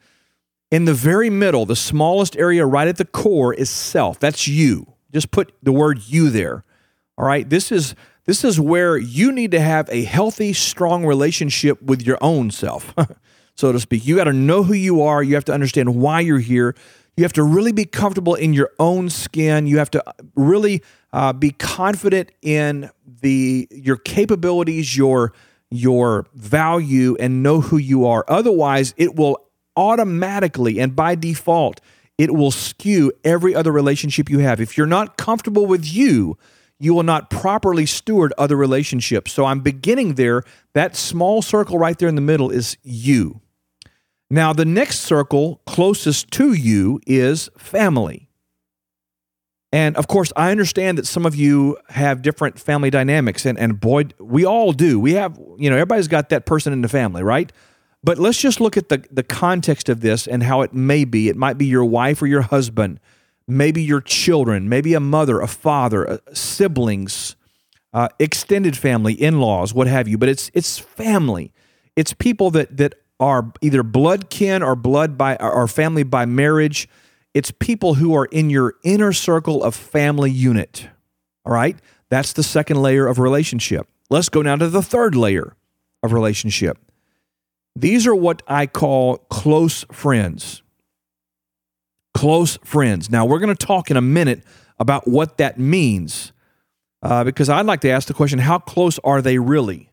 In 0.70 0.86
the 0.86 0.94
very 0.94 1.32
middle, 1.32 1.66
the 1.66 1.76
smallest 1.76 2.38
area 2.38 2.68
right 2.68 2.88
at 2.88 2.98
the 2.98 3.06
core 3.06 3.52
is 3.52 3.72
self. 3.72 4.20
That's 4.20 4.48
you. 4.48 4.94
Just 5.12 5.32
put 5.32 5.54
the 5.64 5.72
word 5.72 6.02
you 6.06 6.30
there. 6.30 6.66
All 7.18 7.26
right. 7.26 7.50
This 7.50 7.72
is 7.72 7.96
this 8.26 8.44
is 8.44 8.60
where 8.60 8.98
you 8.98 9.32
need 9.32 9.52
to 9.52 9.62
have 9.62 9.88
a 9.92 10.04
healthy, 10.04 10.54
strong 10.54 11.06
relationship 11.06 11.82
with 11.82 12.02
your 12.02 12.18
own 12.22 12.52
self, 12.52 12.94
so 13.56 13.72
to 13.72 13.80
speak. 13.80 14.06
You 14.06 14.16
got 14.16 14.26
to 14.26 14.34
know 14.34 14.64
who 14.64 14.74
you 14.74 15.02
are. 15.04 15.22
You 15.22 15.36
have 15.36 15.46
to 15.46 15.54
understand 15.54 15.96
why 15.96 16.22
you're 16.22 16.40
here. 16.40 16.76
You 17.18 17.24
have 17.24 17.34
to 17.34 17.44
really 17.44 17.72
be 17.72 17.86
comfortable 17.86 18.36
in 18.36 18.54
your 18.54 18.72
own 18.80 19.10
skin. 19.10 19.68
You 19.68 19.78
have 19.78 19.92
to 19.92 20.04
really 20.36 20.84
uh, 21.14 21.34
be 21.34 21.52
confident 21.52 22.32
in 22.42 22.90
the 23.22 23.68
your 23.72 23.98
capabilities, 23.98 24.98
your 24.98 25.32
your 25.70 26.26
value, 26.34 27.16
and 27.20 27.42
know 27.42 27.62
who 27.62 27.78
you 27.78 28.06
are. 28.06 28.26
Otherwise, 28.28 28.94
it 28.98 29.16
will 29.16 29.40
automatically 29.78 30.80
and 30.80 30.96
by 30.96 31.16
default 31.16 31.82
it 32.18 32.34
will 32.34 32.52
skew 32.52 33.12
every 33.24 33.54
other 33.54 33.72
relationship 33.72 34.30
you 34.30 34.40
have. 34.40 34.62
If 34.62 34.78
you're 34.78 34.88
not 34.88 35.18
comfortable 35.18 35.66
with 35.66 35.86
you, 35.86 36.38
you 36.80 36.94
will 36.94 37.04
not 37.04 37.30
properly 37.30 37.86
steward 37.86 38.34
other 38.38 38.56
relationships. 38.56 39.32
So 39.32 39.46
I'm 39.46 39.62
beginning 39.62 40.16
there. 40.16 40.44
That 40.74 40.96
small 40.96 41.42
circle 41.42 41.78
right 41.78 41.98
there 41.98 42.10
in 42.10 42.16
the 42.16 42.22
middle 42.22 42.50
is 42.50 42.78
you. 42.84 43.42
Now, 44.30 44.54
the 44.54 44.66
next 44.66 45.00
circle 45.02 45.62
closest 45.66 46.32
to 46.32 46.54
you 46.54 47.00
is 47.06 47.50
family. 47.58 48.30
And 49.72 49.96
of 49.98 50.08
course, 50.08 50.32
I 50.36 50.52
understand 50.52 50.98
that 50.98 51.06
some 51.06 51.26
of 51.26 51.36
you 51.36 51.78
have 51.90 52.22
different 52.22 52.60
family 52.60 52.90
dynamics, 52.90 53.46
and, 53.46 53.60
and 53.60 53.80
boy, 53.80 54.06
we 54.20 54.46
all 54.46 54.72
do. 54.72 55.00
We 55.00 55.14
have, 55.14 55.38
you 55.58 55.70
know, 55.70 55.76
everybody's 55.76 56.08
got 56.08 56.30
that 56.30 56.46
person 56.46 56.72
in 56.72 56.82
the 56.82 56.88
family, 56.88 57.24
right? 57.24 57.52
But 58.04 58.18
let's 58.18 58.40
just 58.40 58.62
look 58.62 58.78
at 58.78 58.90
the, 58.90 59.04
the 59.12 59.24
context 59.24 59.90
of 59.90 60.02
this 60.02 60.28
and 60.28 60.44
how 60.44 60.62
it 60.62 60.74
may 60.74 61.06
be. 61.06 61.28
It 61.28 61.36
might 61.36 61.58
be 61.58 61.66
your 61.66 61.86
wife 61.86 62.22
or 62.22 62.28
your 62.28 62.44
husband 62.44 63.00
maybe 63.48 63.82
your 63.82 64.02
children, 64.02 64.68
maybe 64.70 64.94
a 64.94 65.00
mother, 65.00 65.40
a 65.40 65.48
father, 65.48 66.10
uh, 66.10 66.18
siblings, 66.34 67.36
uh, 67.94 68.10
extended 68.20 68.78
family, 68.78 69.14
in-laws, 69.14 69.74
what 69.74 69.88
have 69.88 70.08
you. 70.08 70.18
But 70.18 70.30
it's 70.30 70.52
it's 70.54 70.80
family. 70.80 71.54
It's 71.96 72.14
people 72.14 72.52
that 72.52 72.78
that 72.78 72.96
are 73.20 73.52
either 73.62 73.84
blood 73.84 74.30
kin 74.30 74.62
or 74.62 74.76
blood 74.76 75.18
by 75.18 75.36
or 75.38 75.68
family 75.68 76.04
by 76.04 76.26
marriage. 76.26 76.90
It's 77.34 77.52
people 77.52 77.96
who 77.96 78.16
are 78.16 78.26
in 78.26 78.50
your 78.50 78.76
inner 78.84 79.14
circle 79.14 79.64
of 79.64 79.76
family 79.76 80.32
unit. 80.32 80.90
All 81.46 81.54
right? 81.54 81.78
That's 82.10 82.34
the 82.34 82.44
second 82.44 82.82
layer 82.82 83.08
of 83.08 83.20
relationship. 83.20 83.88
Let's 84.10 84.30
go 84.30 84.42
now 84.42 84.56
to 84.56 84.70
the 84.70 84.82
third 84.82 85.16
layer 85.16 85.56
of 86.02 86.14
relationship. 86.14 86.78
These 87.76 88.08
are 88.08 88.16
what 88.16 88.42
I 88.48 88.68
call 88.68 89.18
close 89.30 89.86
friends 89.92 90.62
close 92.16 92.58
friends. 92.64 93.12
Now, 93.12 93.26
we're 93.26 93.40
going 93.40 93.56
to 93.56 93.66
talk 93.66 93.92
in 93.92 93.98
a 93.98 94.02
minute 94.02 94.42
about 94.80 95.08
what 95.08 95.38
that 95.38 95.60
means 95.60 96.32
uh, 97.04 97.24
because 97.24 97.50
I'd 97.50 97.68
like 97.68 97.82
to 97.82 97.90
ask 97.90 98.08
the 98.08 98.14
question 98.16 98.40
how 98.40 98.58
close 98.58 98.98
are 99.04 99.22
they 99.22 99.38
really? 99.38 99.92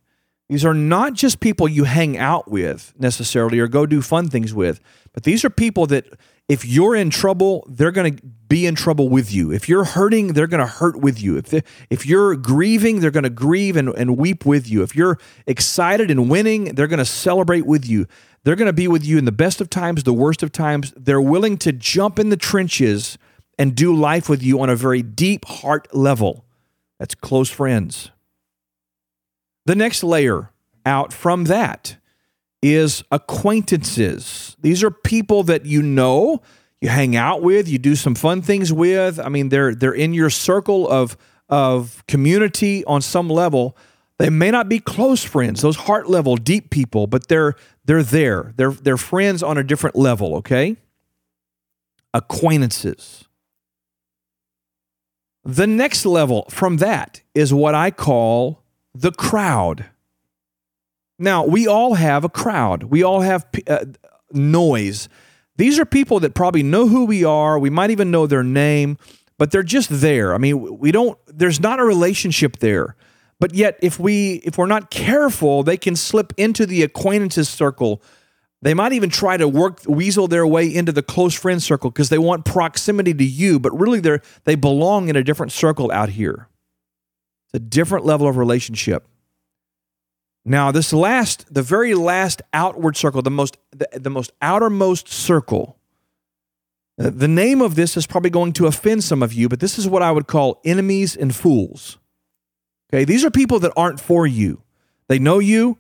These 0.49 0.65
are 0.65 0.75
not 0.75 1.15
just 1.15 1.41
people 1.41 1.69
you 1.69 1.85
hang 1.85 2.17
out 2.17 2.51
with 2.51 2.95
necessarily 2.99 3.59
or 3.59 3.69
go 3.69 3.87
do 3.87 4.01
fun 4.01 4.29
things 4.29 4.55
with, 4.55 4.81
but 5.13 5.25
these 5.25 5.45
are 5.45 5.51
people 5.51 5.87
that 5.89 6.07
if 6.49 6.65
you're 6.65 6.95
in 6.95 7.11
trouble, 7.11 7.65
they're 7.69 7.93
going 7.93 8.17
to 8.17 8.23
be 8.49 8.67
in 8.67 8.75
trouble 8.75 9.09
with 9.09 9.33
you. 9.33 9.53
If 9.53 9.69
you're 9.69 9.85
hurting, 9.85 10.35
they're 10.35 10.47
going 10.47 10.61
to 10.61 10.71
hurt 10.71 10.99
with 10.99 11.23
you. 11.23 11.39
If, 11.39 11.47
they, 11.47 11.63
if 11.89 12.05
you're 12.05 12.37
grieving, 12.37 13.01
they're 13.01 13.11
going 13.11 13.25
to 13.25 13.31
grieve 13.31 13.77
and, 13.77 13.89
and 13.91 14.19
weep 14.19 14.45
with 14.45 14.69
you. 14.69 14.83
If 14.83 14.95
you're 14.95 15.19
excited 15.47 16.11
and 16.11 16.29
winning, 16.29 16.75
they're 16.75 16.89
going 16.89 16.99
to 16.99 17.05
celebrate 17.05 17.65
with 17.65 17.87
you. 17.87 18.07
They're 18.45 18.57
going 18.57 18.67
to 18.67 18.73
be 18.73 18.89
with 18.89 19.05
you 19.05 19.19
in 19.19 19.25
the 19.25 19.33
best 19.33 19.61
of 19.61 19.71
times, 19.71 20.03
the 20.03 20.13
worst 20.13 20.43
of 20.43 20.51
times. 20.51 20.93
They're 20.97 21.21
willing 21.21 21.57
to 21.59 21.73
jump 21.73 22.19
in 22.19 22.29
the 22.31 22.37
trenches 22.37 23.17
and 23.59 23.75
do 23.75 23.95
life 23.95 24.29
with 24.29 24.43
you 24.43 24.61
on 24.61 24.69
a 24.69 24.77
very 24.77 25.03
deep 25.03 25.45
heart 25.45 25.95
level. 25.95 26.45
That's 26.99 27.15
close 27.15 27.51
friends. 27.51 28.11
The 29.67 29.77
next 29.77 30.03
layer 30.03 30.51
out 30.85 31.13
from 31.13 31.45
that 31.45 31.97
is 32.63 33.05
acquaintances. 33.11 34.57
These 34.61 34.83
are 34.83 34.91
people 34.91 35.43
that 35.45 35.67
you 35.67 35.83
know, 35.83 36.43
you 36.81 36.89
hang 36.89 37.15
out 37.15 37.43
with, 37.43 37.69
you 37.69 37.79
do 37.79 37.95
some 37.95 38.15
fun 38.15 38.43
things 38.43 38.73
with. 38.73 39.21
I 39.21 39.29
mean, 39.29 39.51
they're 39.51 39.75
they're 39.75 39.93
in 39.93 40.15
your 40.15 40.31
circle 40.31 40.89
of 40.89 41.17
of 41.49 42.03
community 42.09 42.85
on 42.87 43.03
some 43.03 43.29
level. 43.29 43.77
They 44.23 44.31
may 44.31 44.53
not 44.53 44.69
be 44.69 44.79
close 44.79 45.25
friends, 45.25 45.63
those 45.63 45.75
heart 45.75 46.09
level 46.09 46.37
deep 46.37 46.71
people, 46.71 47.09
but 47.09 47.27
they're 47.27 47.57
they're 47.85 48.05
there. 48.05 48.53
They're, 48.55 48.71
they're 48.71 48.97
friends 48.97 49.43
on 49.43 49.59
a 49.59 49.65
different 49.65 49.97
level, 49.97 50.37
okay? 50.37 50.77
Acquaintances. 52.15 53.25
The 55.43 55.67
next 55.67 56.07
level 56.07 56.47
from 56.51 56.77
that 56.77 57.21
is 57.35 57.53
what 57.53 57.75
I 57.75 57.91
call 57.91 58.63
the 58.95 59.11
crowd. 59.11 59.87
Now, 61.19 61.45
we 61.45 61.67
all 61.67 61.95
have 61.95 62.23
a 62.23 62.29
crowd, 62.29 62.85
we 62.85 63.03
all 63.03 63.23
have 63.23 63.45
uh, 63.67 63.87
noise. 64.33 65.09
These 65.57 65.81
are 65.81 65.85
people 65.85 66.21
that 66.21 66.33
probably 66.33 66.63
know 66.63 66.87
who 66.87 67.07
we 67.07 67.25
are. 67.25 67.59
We 67.59 67.71
might 67.71 67.91
even 67.91 68.13
know 68.13 68.29
their 68.29 68.45
name, 68.45 68.99
but 69.37 69.51
they're 69.51 69.65
just 69.65 69.89
there. 69.91 70.33
I 70.33 70.39
mean, 70.39 70.79
we 70.79 70.93
don't, 70.93 71.19
there's 71.27 71.59
not 71.59 71.81
a 71.81 71.85
relationship 71.85 72.61
there. 72.61 72.95
But 73.43 73.57
yet, 73.57 73.77
if 73.83 73.99
we 73.99 74.35
if 74.45 74.57
we're 74.57 74.67
not 74.67 74.89
careful, 74.89 75.65
they 75.65 75.77
can 75.77 75.97
slip 75.97 76.33
into 76.37 76.65
the 76.65 76.85
acquaintances 76.85 77.49
circle. 77.49 78.01
They 78.61 78.73
might 78.73 78.93
even 78.93 79.11
try 79.11 79.37
to 79.37 79.49
work 79.49 79.81
weasel 79.85 80.29
their 80.29 80.47
way 80.47 80.73
into 80.73 80.93
the 80.93 81.03
close 81.03 81.35
friend 81.35 81.61
circle 81.61 81.91
because 81.91 82.09
they 82.09 82.19
want 82.19 82.45
proximity 82.45 83.13
to 83.13 83.25
you, 83.25 83.59
but 83.59 83.77
really 83.77 83.99
they 83.99 84.21
they 84.45 84.55
belong 84.55 85.09
in 85.09 85.17
a 85.17 85.25
different 85.25 85.51
circle 85.51 85.91
out 85.91 86.11
here. 86.11 86.47
It's 87.47 87.55
a 87.55 87.59
different 87.59 88.05
level 88.05 88.29
of 88.29 88.37
relationship. 88.37 89.09
Now, 90.45 90.71
this 90.71 90.93
last, 90.93 91.53
the 91.53 91.63
very 91.63 91.97
last 91.97 92.43
outward 92.53 92.97
circle, 92.97 93.23
the 93.23 93.31
most, 93.33 93.59
the, 93.73 93.89
the 93.93 94.11
most 94.11 94.31
outermost 94.41 95.09
circle, 95.09 95.79
uh, 96.97 97.11
the 97.13 97.27
name 97.27 97.61
of 97.61 97.75
this 97.75 97.97
is 97.97 98.07
probably 98.07 98.31
going 98.31 98.53
to 98.53 98.69
offend 98.69 99.03
some 99.03 99.21
of 99.21 99.33
you, 99.33 99.49
but 99.49 99.59
this 99.59 99.81
is 99.81 99.89
what 99.89 100.01
I 100.01 100.13
would 100.13 100.29
call 100.29 100.61
enemies 100.65 101.17
and 101.17 101.35
fools. 101.35 101.99
Okay, 102.93 103.05
these 103.05 103.25
are 103.25 103.31
people 103.31 103.59
that 103.61 103.73
aren't 103.77 104.01
for 104.01 104.27
you. 104.27 104.63
They 105.09 105.19
know 105.19 105.39
you, 105.39 105.79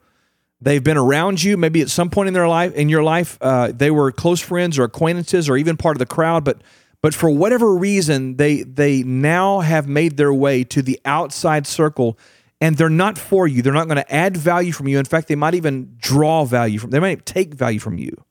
they've 0.60 0.82
been 0.82 0.96
around 0.96 1.42
you. 1.42 1.56
Maybe 1.56 1.82
at 1.82 1.90
some 1.90 2.08
point 2.08 2.28
in 2.28 2.34
their 2.34 2.48
life, 2.48 2.74
in 2.74 2.88
your 2.88 3.02
life, 3.02 3.36
uh, 3.40 3.72
they 3.72 3.90
were 3.90 4.10
close 4.12 4.40
friends 4.40 4.78
or 4.78 4.84
acquaintances 4.84 5.48
or 5.48 5.56
even 5.56 5.76
part 5.76 5.96
of 5.96 5.98
the 5.98 6.06
crowd, 6.06 6.44
but 6.44 6.62
but 7.02 7.14
for 7.14 7.28
whatever 7.28 7.74
reason, 7.74 8.36
they 8.36 8.62
they 8.62 9.02
now 9.02 9.60
have 9.60 9.88
made 9.88 10.16
their 10.16 10.32
way 10.32 10.64
to 10.64 10.82
the 10.82 11.00
outside 11.04 11.66
circle 11.66 12.16
and 12.60 12.76
they're 12.76 12.88
not 12.88 13.18
for 13.18 13.48
you. 13.48 13.60
They're 13.60 13.72
not 13.72 13.88
going 13.88 13.96
to 13.96 14.14
add 14.14 14.36
value 14.36 14.70
from 14.70 14.86
you. 14.86 15.00
In 15.00 15.04
fact, 15.04 15.26
they 15.26 15.34
might 15.34 15.54
even 15.54 15.96
draw 15.98 16.44
value 16.44 16.78
from. 16.78 16.90
They 16.90 17.00
might 17.00 17.26
take 17.26 17.54
value 17.54 17.80
from 17.80 17.98
you. 17.98 18.24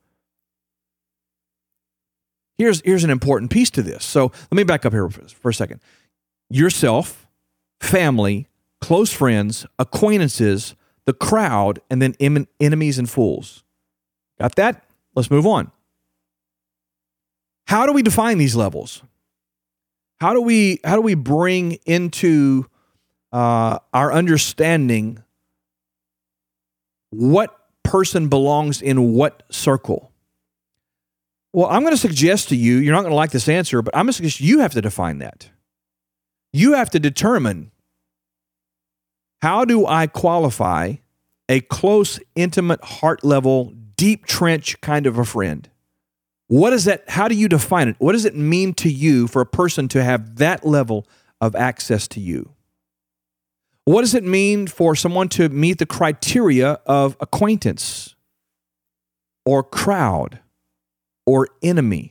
Here's 2.58 2.82
here's 2.86 3.04
an 3.04 3.10
important 3.10 3.52
piece 3.52 3.70
to 3.72 3.84
this. 3.84 4.06
So 4.06 4.32
let 4.50 4.54
me 4.54 4.64
back 4.64 4.86
up 4.86 4.94
here 4.94 5.10
for 5.10 5.50
a 5.50 5.54
second. 5.54 5.82
Yourself, 6.50 7.28
family, 7.82 8.48
close 8.92 9.14
friends, 9.14 9.66
acquaintances, 9.80 10.76
the 11.06 11.14
crowd, 11.14 11.80
and 11.90 12.02
then 12.02 12.14
em- 12.20 12.50
enemies 12.60 13.00
and 13.00 13.10
fools. 13.10 13.64
Got 14.38 14.56
that? 14.58 14.84
Let's 15.16 15.32
move 15.32 15.48
on. 15.48 15.72
How 17.68 17.86
do 17.86 17.94
we 17.94 18.04
define 18.04 18.38
these 18.38 18.54
levels? 18.54 19.02
How 20.20 20.34
do 20.34 20.42
we 20.42 20.82
how 20.84 20.98
do 20.98 21.02
we 21.02 21.14
bring 21.14 21.78
into 21.86 22.66
uh, 23.32 23.80
our 23.94 24.12
understanding 24.12 25.24
what 27.12 27.58
person 27.86 28.28
belongs 28.28 28.82
in 28.82 29.14
what 29.14 29.44
circle. 29.50 30.12
Well, 31.54 31.68
I'm 31.68 31.80
going 31.80 31.94
to 31.94 31.98
suggest 31.98 32.50
to 32.50 32.58
you, 32.58 32.80
you're 32.80 32.94
not 32.94 33.04
going 33.04 33.12
to 33.12 33.16
like 33.16 33.32
this 33.32 33.48
answer, 33.48 33.82
but 33.82 33.96
I'm 33.96 34.04
going 34.04 34.12
to 34.12 34.18
suggest 34.18 34.42
you 34.42 34.60
have 34.60 34.74
to 34.74 34.82
define 34.82 35.20
that. 35.20 35.50
You 36.52 36.74
have 36.74 36.90
to 36.90 37.00
determine 37.00 37.72
how 39.42 39.66
do 39.66 39.86
I 39.86 40.08
qualify 40.08 40.96
a 41.50 41.62
close, 41.62 42.20
intimate, 42.36 42.84
heart 42.84 43.24
level, 43.24 43.74
deep 43.98 44.26
trench 44.26 44.80
kind 44.82 45.06
of 45.06 45.18
a 45.18 45.26
friend? 45.26 45.70
What 46.48 46.74
is 46.74 46.86
that? 46.86 47.10
How 47.10 47.28
do 47.28 47.36
you 47.36 47.48
define 47.48 47.88
it? 47.88 47.96
What 48.00 48.12
does 48.12 48.26
it 48.26 48.36
mean 48.36 48.74
to 48.76 48.90
you 48.90 49.28
for 49.28 49.42
a 49.42 49.46
person 49.46 49.88
to 49.90 50.04
have 50.04 50.38
that 50.38 50.66
level 50.66 51.08
of 51.40 51.56
access 51.56 52.08
to 52.10 52.20
you? 52.20 52.54
What 53.86 54.02
does 54.02 54.14
it 54.14 54.24
mean 54.24 54.68
for 54.68 54.96
someone 54.96 55.28
to 55.30 55.50
meet 55.50 55.80
the 55.80 55.86
criteria 55.86 56.80
of 56.86 57.18
acquaintance 57.20 58.16
or 59.46 59.64
crowd 59.64 60.40
or 61.26 61.48
enemy? 61.64 62.11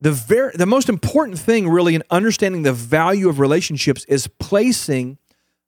The, 0.00 0.12
very, 0.12 0.52
the 0.54 0.66
most 0.66 0.88
important 0.88 1.38
thing, 1.38 1.68
really, 1.68 1.94
in 1.94 2.02
understanding 2.10 2.62
the 2.62 2.72
value 2.72 3.28
of 3.28 3.38
relationships 3.38 4.04
is 4.06 4.26
placing 4.26 5.18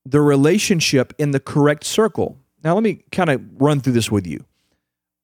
the 0.07 0.21
relationship 0.21 1.13
in 1.19 1.33
the 1.33 1.41
correct 1.41 1.85
circle. 1.85 2.39
Now, 2.65 2.75
let 2.75 2.83
me 2.83 3.05
kind 3.13 3.31
of 3.31 3.43
run 3.61 3.81
through 3.81 3.93
this 3.93 4.11
with 4.11 4.27
you. 4.27 4.45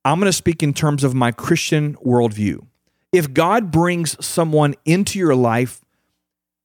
I'm 0.04 0.18
going 0.18 0.26
to 0.26 0.32
speak 0.32 0.62
in 0.62 0.72
terms 0.74 1.04
of 1.04 1.14
my 1.14 1.32
Christian 1.32 1.94
worldview. 1.96 2.66
If 3.12 3.32
God 3.32 3.70
brings 3.70 4.24
someone 4.24 4.74
into 4.84 5.18
your 5.18 5.34
life 5.34 5.80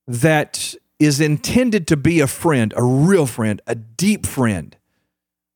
that 0.08 0.76
is 1.00 1.20
intended 1.20 1.88
to 1.88 1.98
be 1.98 2.22
a 2.22 2.28
friend, 2.28 2.74
a 2.78 2.84
real 2.84 3.26
friend, 3.26 3.62
a 3.68 3.76
deep 3.76 4.26
friend. 4.26 4.78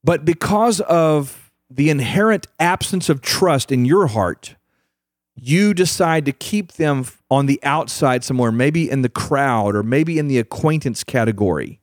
But 0.03 0.25
because 0.25 0.81
of 0.81 1.51
the 1.69 1.89
inherent 1.89 2.47
absence 2.59 3.09
of 3.09 3.21
trust 3.21 3.71
in 3.71 3.85
your 3.85 4.07
heart, 4.07 4.56
you 5.39 5.73
decide 5.73 6.25
to 6.25 6.31
keep 6.31 6.73
them 6.73 7.05
on 7.29 7.45
the 7.45 7.59
outside 7.63 8.23
somewhere, 8.23 8.51
maybe 8.51 8.89
in 8.89 9.03
the 9.03 9.09
crowd 9.09 9.75
or 9.75 9.83
maybe 9.83 10.17
in 10.17 10.27
the 10.27 10.39
acquaintance 10.39 11.03
category, 11.03 11.79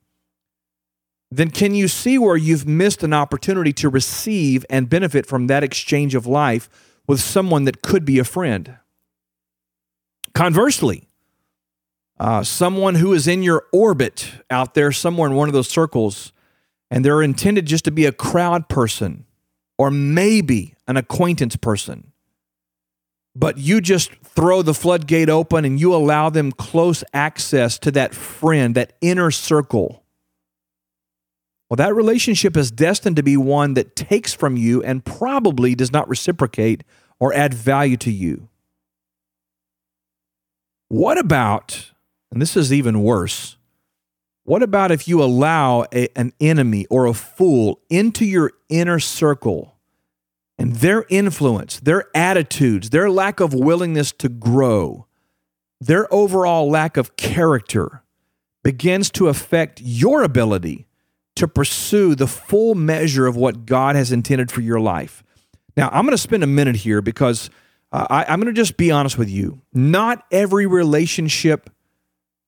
then 1.30 1.50
can 1.50 1.74
you 1.74 1.88
see 1.88 2.18
where 2.18 2.36
you've 2.36 2.66
missed 2.66 3.02
an 3.02 3.12
opportunity 3.12 3.72
to 3.72 3.88
receive 3.88 4.66
and 4.68 4.90
benefit 4.90 5.26
from 5.26 5.46
that 5.46 5.64
exchange 5.64 6.14
of 6.14 6.26
life 6.26 6.68
with 7.06 7.20
someone 7.20 7.64
that 7.64 7.82
could 7.82 8.04
be 8.04 8.18
a 8.18 8.24
friend? 8.24 8.76
Conversely, 10.34 11.08
uh, 12.18 12.42
someone 12.42 12.96
who 12.96 13.12
is 13.12 13.28
in 13.28 13.42
your 13.42 13.66
orbit 13.72 14.32
out 14.50 14.74
there 14.74 14.92
somewhere 14.92 15.28
in 15.28 15.36
one 15.36 15.48
of 15.48 15.54
those 15.54 15.68
circles, 15.68 16.32
and 16.90 17.04
they're 17.04 17.22
intended 17.22 17.66
just 17.66 17.84
to 17.84 17.90
be 17.90 18.04
a 18.04 18.12
crowd 18.12 18.68
person 18.68 19.26
or 19.78 19.90
maybe 19.90 20.74
an 20.86 20.96
acquaintance 20.96 21.56
person. 21.56 22.12
But 23.36 23.58
you 23.58 23.80
just 23.80 24.12
throw 24.22 24.62
the 24.62 24.74
floodgate 24.74 25.28
open 25.28 25.64
and 25.64 25.78
you 25.80 25.94
allow 25.94 26.30
them 26.30 26.52
close 26.52 27.02
access 27.12 27.78
to 27.80 27.90
that 27.92 28.14
friend, 28.14 28.74
that 28.74 28.92
inner 29.00 29.30
circle. 29.30 30.04
Well, 31.68 31.76
that 31.76 31.94
relationship 31.94 32.56
is 32.56 32.70
destined 32.70 33.16
to 33.16 33.22
be 33.22 33.36
one 33.36 33.74
that 33.74 33.96
takes 33.96 34.32
from 34.32 34.56
you 34.56 34.82
and 34.82 35.04
probably 35.04 35.74
does 35.74 35.92
not 35.92 36.08
reciprocate 36.08 36.84
or 37.18 37.34
add 37.34 37.54
value 37.54 37.96
to 37.98 38.12
you. 38.12 38.48
What 40.88 41.18
about 41.18 41.90
and 42.34 42.42
this 42.42 42.56
is 42.56 42.72
even 42.72 43.04
worse. 43.04 43.56
What 44.42 44.64
about 44.64 44.90
if 44.90 45.06
you 45.06 45.22
allow 45.22 45.84
a, 45.92 46.08
an 46.18 46.32
enemy 46.40 46.84
or 46.90 47.06
a 47.06 47.14
fool 47.14 47.80
into 47.88 48.24
your 48.24 48.50
inner 48.68 48.98
circle 48.98 49.73
and 50.58 50.76
their 50.76 51.04
influence, 51.08 51.80
their 51.80 52.04
attitudes, 52.14 52.90
their 52.90 53.10
lack 53.10 53.40
of 53.40 53.52
willingness 53.52 54.12
to 54.12 54.28
grow, 54.28 55.06
their 55.80 56.12
overall 56.12 56.70
lack 56.70 56.96
of 56.96 57.16
character 57.16 58.02
begins 58.62 59.10
to 59.10 59.28
affect 59.28 59.80
your 59.82 60.22
ability 60.22 60.86
to 61.36 61.48
pursue 61.48 62.14
the 62.14 62.26
full 62.26 62.74
measure 62.74 63.26
of 63.26 63.36
what 63.36 63.66
God 63.66 63.96
has 63.96 64.12
intended 64.12 64.50
for 64.50 64.60
your 64.60 64.80
life? 64.80 65.22
Now, 65.76 65.88
I'm 65.92 66.04
going 66.04 66.12
to 66.12 66.18
spend 66.18 66.44
a 66.44 66.48
minute 66.48 66.76
here 66.76 67.02
because 67.02 67.50
uh, 67.92 68.06
I, 68.08 68.24
I'm 68.24 68.40
going 68.40 68.52
to 68.54 68.58
just 68.58 68.76
be 68.76 68.90
honest 68.90 69.18
with 69.18 69.28
you. 69.28 69.60
Not 69.72 70.24
every 70.30 70.66
relationship 70.66 71.70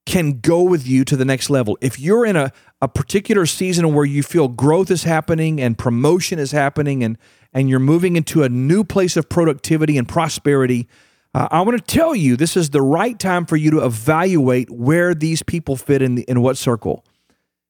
can 0.06 0.38
go 0.38 0.62
with 0.62 0.86
you 0.86 1.04
to 1.04 1.16
the 1.16 1.24
next 1.24 1.50
level. 1.50 1.76
If 1.80 1.98
you're 1.98 2.24
in 2.24 2.36
a, 2.36 2.52
a 2.80 2.86
particular 2.86 3.44
season 3.44 3.92
where 3.92 4.04
you 4.04 4.22
feel 4.22 4.46
growth 4.46 4.90
is 4.90 5.02
happening 5.02 5.60
and 5.60 5.76
promotion 5.76 6.38
is 6.38 6.52
happening 6.52 7.02
and, 7.02 7.18
and 7.52 7.68
you're 7.68 7.78
moving 7.78 8.16
into 8.16 8.42
a 8.42 8.48
new 8.48 8.84
place 8.84 9.16
of 9.16 9.28
productivity 9.28 9.96
and 9.98 10.08
prosperity, 10.08 10.88
uh, 11.34 11.48
I 11.50 11.60
want 11.62 11.76
to 11.76 11.84
tell 11.84 12.14
you 12.14 12.36
this 12.36 12.56
is 12.56 12.70
the 12.70 12.82
right 12.82 13.18
time 13.18 13.46
for 13.46 13.56
you 13.56 13.70
to 13.72 13.84
evaluate 13.84 14.70
where 14.70 15.14
these 15.14 15.42
people 15.42 15.76
fit 15.76 16.02
in, 16.02 16.14
the, 16.14 16.22
in 16.22 16.40
what 16.40 16.56
circle. 16.56 17.04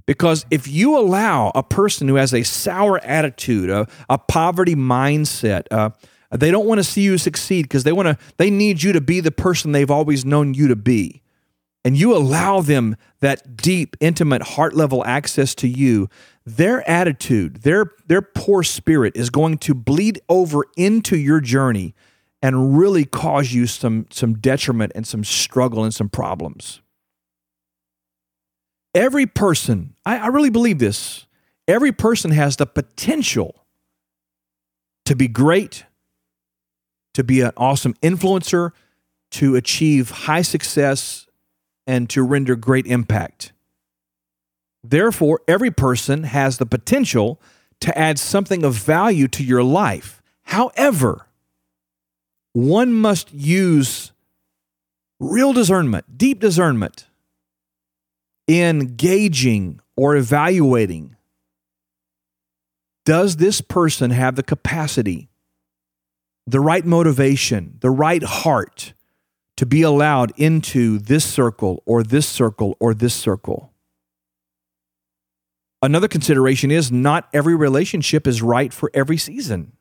Because 0.07 0.47
if 0.51 0.69
you 0.69 0.97
allow 0.97 1.51
a 1.55 1.65
person 1.65 2.07
who 2.07 2.15
has 2.15 2.33
a 2.33 2.45
sour 2.45 2.99
attitude, 3.01 3.71
a, 3.71 3.89
a 4.09 4.19
poverty 4.19 4.77
mindset, 4.77 5.67
uh, 5.73 5.91
they 6.31 6.51
don't 6.51 6.67
want 6.67 6.79
to 6.79 6.85
see 6.85 7.03
you 7.03 7.19
succeed 7.19 7.63
because 7.63 7.85
they 7.85 7.93
want 7.93 8.07
to. 8.07 8.19
They 8.37 8.51
need 8.51 8.83
you 8.83 8.93
to 8.93 9.01
be 9.01 9.21
the 9.21 9.33
person 9.33 9.73
they've 9.73 9.91
always 9.91 10.25
known 10.25 10.55
you 10.55 10.69
to 10.69 10.77
be 10.77 11.23
and 11.87 11.97
you 11.97 12.17
allow 12.17 12.61
them 12.61 12.97
that 13.21 13.57
deep, 13.57 13.97
intimate, 14.01 14.43
heart 14.43 14.75
level 14.75 15.05
access 15.05 15.55
to 15.55 15.69
you, 15.69 16.09
their 16.45 16.89
attitude, 16.91 17.59
their, 17.63 17.93
their 18.09 18.21
poor 18.21 18.65
spirit 18.65 19.17
is 19.17 19.31
going 19.31 19.57
to 19.59 19.73
bleed 19.73 20.21
over 20.29 20.65
into 20.77 21.17
your 21.17 21.41
journey 21.41 21.95
and 22.43 22.77
really 22.77 23.05
cause 23.05 23.53
you 23.53 23.69
some, 23.69 24.07
some 24.11 24.35
detriment 24.35 24.91
and 24.97 25.07
some 25.07 25.23
struggle 25.23 25.85
and 25.85 25.95
some 25.95 26.09
problems. 26.09 26.81
Every 28.93 29.27
person, 29.27 29.95
I, 30.05 30.19
I 30.19 30.27
really 30.27 30.51
believe 30.51 30.81
this, 30.81 31.27
every 31.69 31.93
person 31.93 32.33
has 32.33 32.57
the 32.57 32.67
potential 32.67 33.65
to 35.05 35.15
be 35.15 35.29
great, 35.29 35.85
to 37.15 37.23
be 37.23 37.43
an 37.43 37.53
awesome 37.57 37.95
influencer, 38.03 38.73
to 39.31 39.55
achieve 39.55 40.11
high 40.11 40.43
success 40.43 41.26
and 41.87 42.11
to 42.11 42.23
render 42.23 42.57
great 42.57 42.87
impact. 42.87 43.53
Therefore, 44.83 45.41
every 45.49 45.71
person 45.71 46.25
has 46.25 46.59
the 46.59 46.67
potential 46.67 47.41
to 47.81 47.97
add 47.99 48.19
something 48.19 48.65
of 48.65 48.75
value 48.75 49.29
to 49.29 49.45
your 49.45 49.63
life. 49.63 50.23
However, 50.45 51.27
one 52.53 52.93
must 52.93 53.33
use 53.33 54.13
real 55.21 55.53
discernment, 55.53 56.17
deep 56.17 56.41
discernment, 56.41 57.07
in 58.47 58.95
gauging 58.97 59.81
or 59.97 60.17
evaluating 60.17 61.17
does 63.05 63.37
this 63.37 63.61
person 63.61 64.11
have 64.11 64.35
the 64.35 64.43
capacity, 64.43 65.29
the 66.47 66.61
right 66.61 66.85
motivation, 66.85 67.79
the 67.81 67.91
right 67.91 68.23
heart 68.23 68.95
to 69.57 69.67
be 69.67 69.83
allowed 69.83 70.33
into 70.37 70.99
this 70.99 71.25
circle 71.25 71.83
or 71.87 72.03
this 72.03 72.29
circle 72.29 72.77
or 72.79 72.95
this 72.95 73.15
circle. 73.15 73.73
Another 75.83 76.09
consideration 76.09 76.71
is 76.71 76.91
not 76.91 77.29
every 77.33 77.55
relationship 77.55 78.27
is 78.27 78.43
right 78.43 78.73
for 78.73 78.91
every 78.93 79.17
season. 79.17 79.73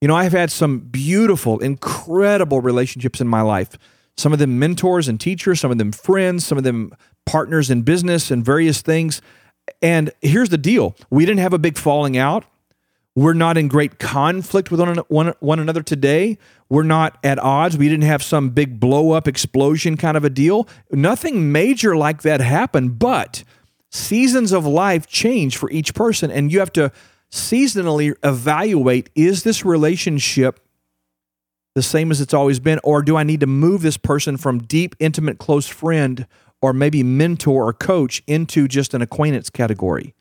You 0.00 0.08
know, 0.08 0.16
I've 0.16 0.32
had 0.32 0.50
some 0.50 0.80
beautiful, 0.80 1.58
incredible 1.60 2.60
relationships 2.60 3.20
in 3.20 3.28
my 3.28 3.40
life. 3.40 3.70
Some 4.16 4.32
of 4.32 4.38
them 4.38 4.58
mentors 4.58 5.08
and 5.08 5.20
teachers, 5.20 5.60
some 5.60 5.70
of 5.70 5.78
them 5.78 5.92
friends, 5.92 6.44
some 6.44 6.58
of 6.58 6.64
them 6.64 6.94
partners 7.26 7.70
in 7.70 7.82
business 7.82 8.30
and 8.30 8.44
various 8.44 8.82
things. 8.82 9.22
And 9.80 10.10
here's 10.20 10.50
the 10.50 10.58
deal 10.58 10.94
we 11.10 11.24
didn't 11.24 11.40
have 11.40 11.52
a 11.52 11.58
big 11.58 11.78
falling 11.78 12.16
out. 12.16 12.44
We're 13.16 13.34
not 13.34 13.56
in 13.56 13.68
great 13.68 14.00
conflict 14.00 14.70
with 14.70 14.80
one, 14.80 14.96
one, 15.08 15.34
one 15.38 15.60
another 15.60 15.82
today. 15.82 16.36
We're 16.68 16.82
not 16.82 17.16
at 17.22 17.38
odds. 17.38 17.76
We 17.76 17.88
didn't 17.88 18.04
have 18.04 18.22
some 18.24 18.50
big 18.50 18.80
blow 18.80 19.12
up 19.12 19.28
explosion 19.28 19.96
kind 19.96 20.16
of 20.16 20.24
a 20.24 20.30
deal. 20.30 20.68
Nothing 20.90 21.52
major 21.52 21.96
like 21.96 22.22
that 22.22 22.40
happened, 22.40 22.98
but 22.98 23.44
seasons 23.92 24.50
of 24.50 24.66
life 24.66 25.06
change 25.06 25.56
for 25.56 25.70
each 25.70 25.94
person. 25.94 26.32
And 26.32 26.50
you 26.50 26.58
have 26.58 26.72
to 26.72 26.90
seasonally 27.30 28.14
evaluate 28.24 29.10
is 29.14 29.44
this 29.44 29.64
relationship 29.64 30.60
the 31.76 31.82
same 31.82 32.10
as 32.10 32.20
it's 32.20 32.34
always 32.34 32.60
been? 32.60 32.80
Or 32.82 33.02
do 33.02 33.16
I 33.16 33.22
need 33.22 33.40
to 33.40 33.46
move 33.46 33.82
this 33.82 33.96
person 33.96 34.36
from 34.36 34.60
deep, 34.60 34.94
intimate, 34.98 35.38
close 35.38 35.68
friend 35.68 36.26
or 36.62 36.72
maybe 36.72 37.02
mentor 37.02 37.68
or 37.68 37.72
coach 37.72 38.22
into 38.26 38.66
just 38.66 38.94
an 38.94 39.02
acquaintance 39.02 39.50
category? 39.50 40.14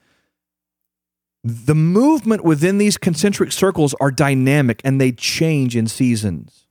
The 1.43 1.75
movement 1.75 2.43
within 2.43 2.77
these 2.77 2.97
concentric 2.97 3.51
circles 3.51 3.93
are 3.99 4.11
dynamic 4.11 4.81
and 4.85 4.99
they 4.99 5.11
change 5.11 5.75
in 5.75 5.87
seasons. 5.87 6.67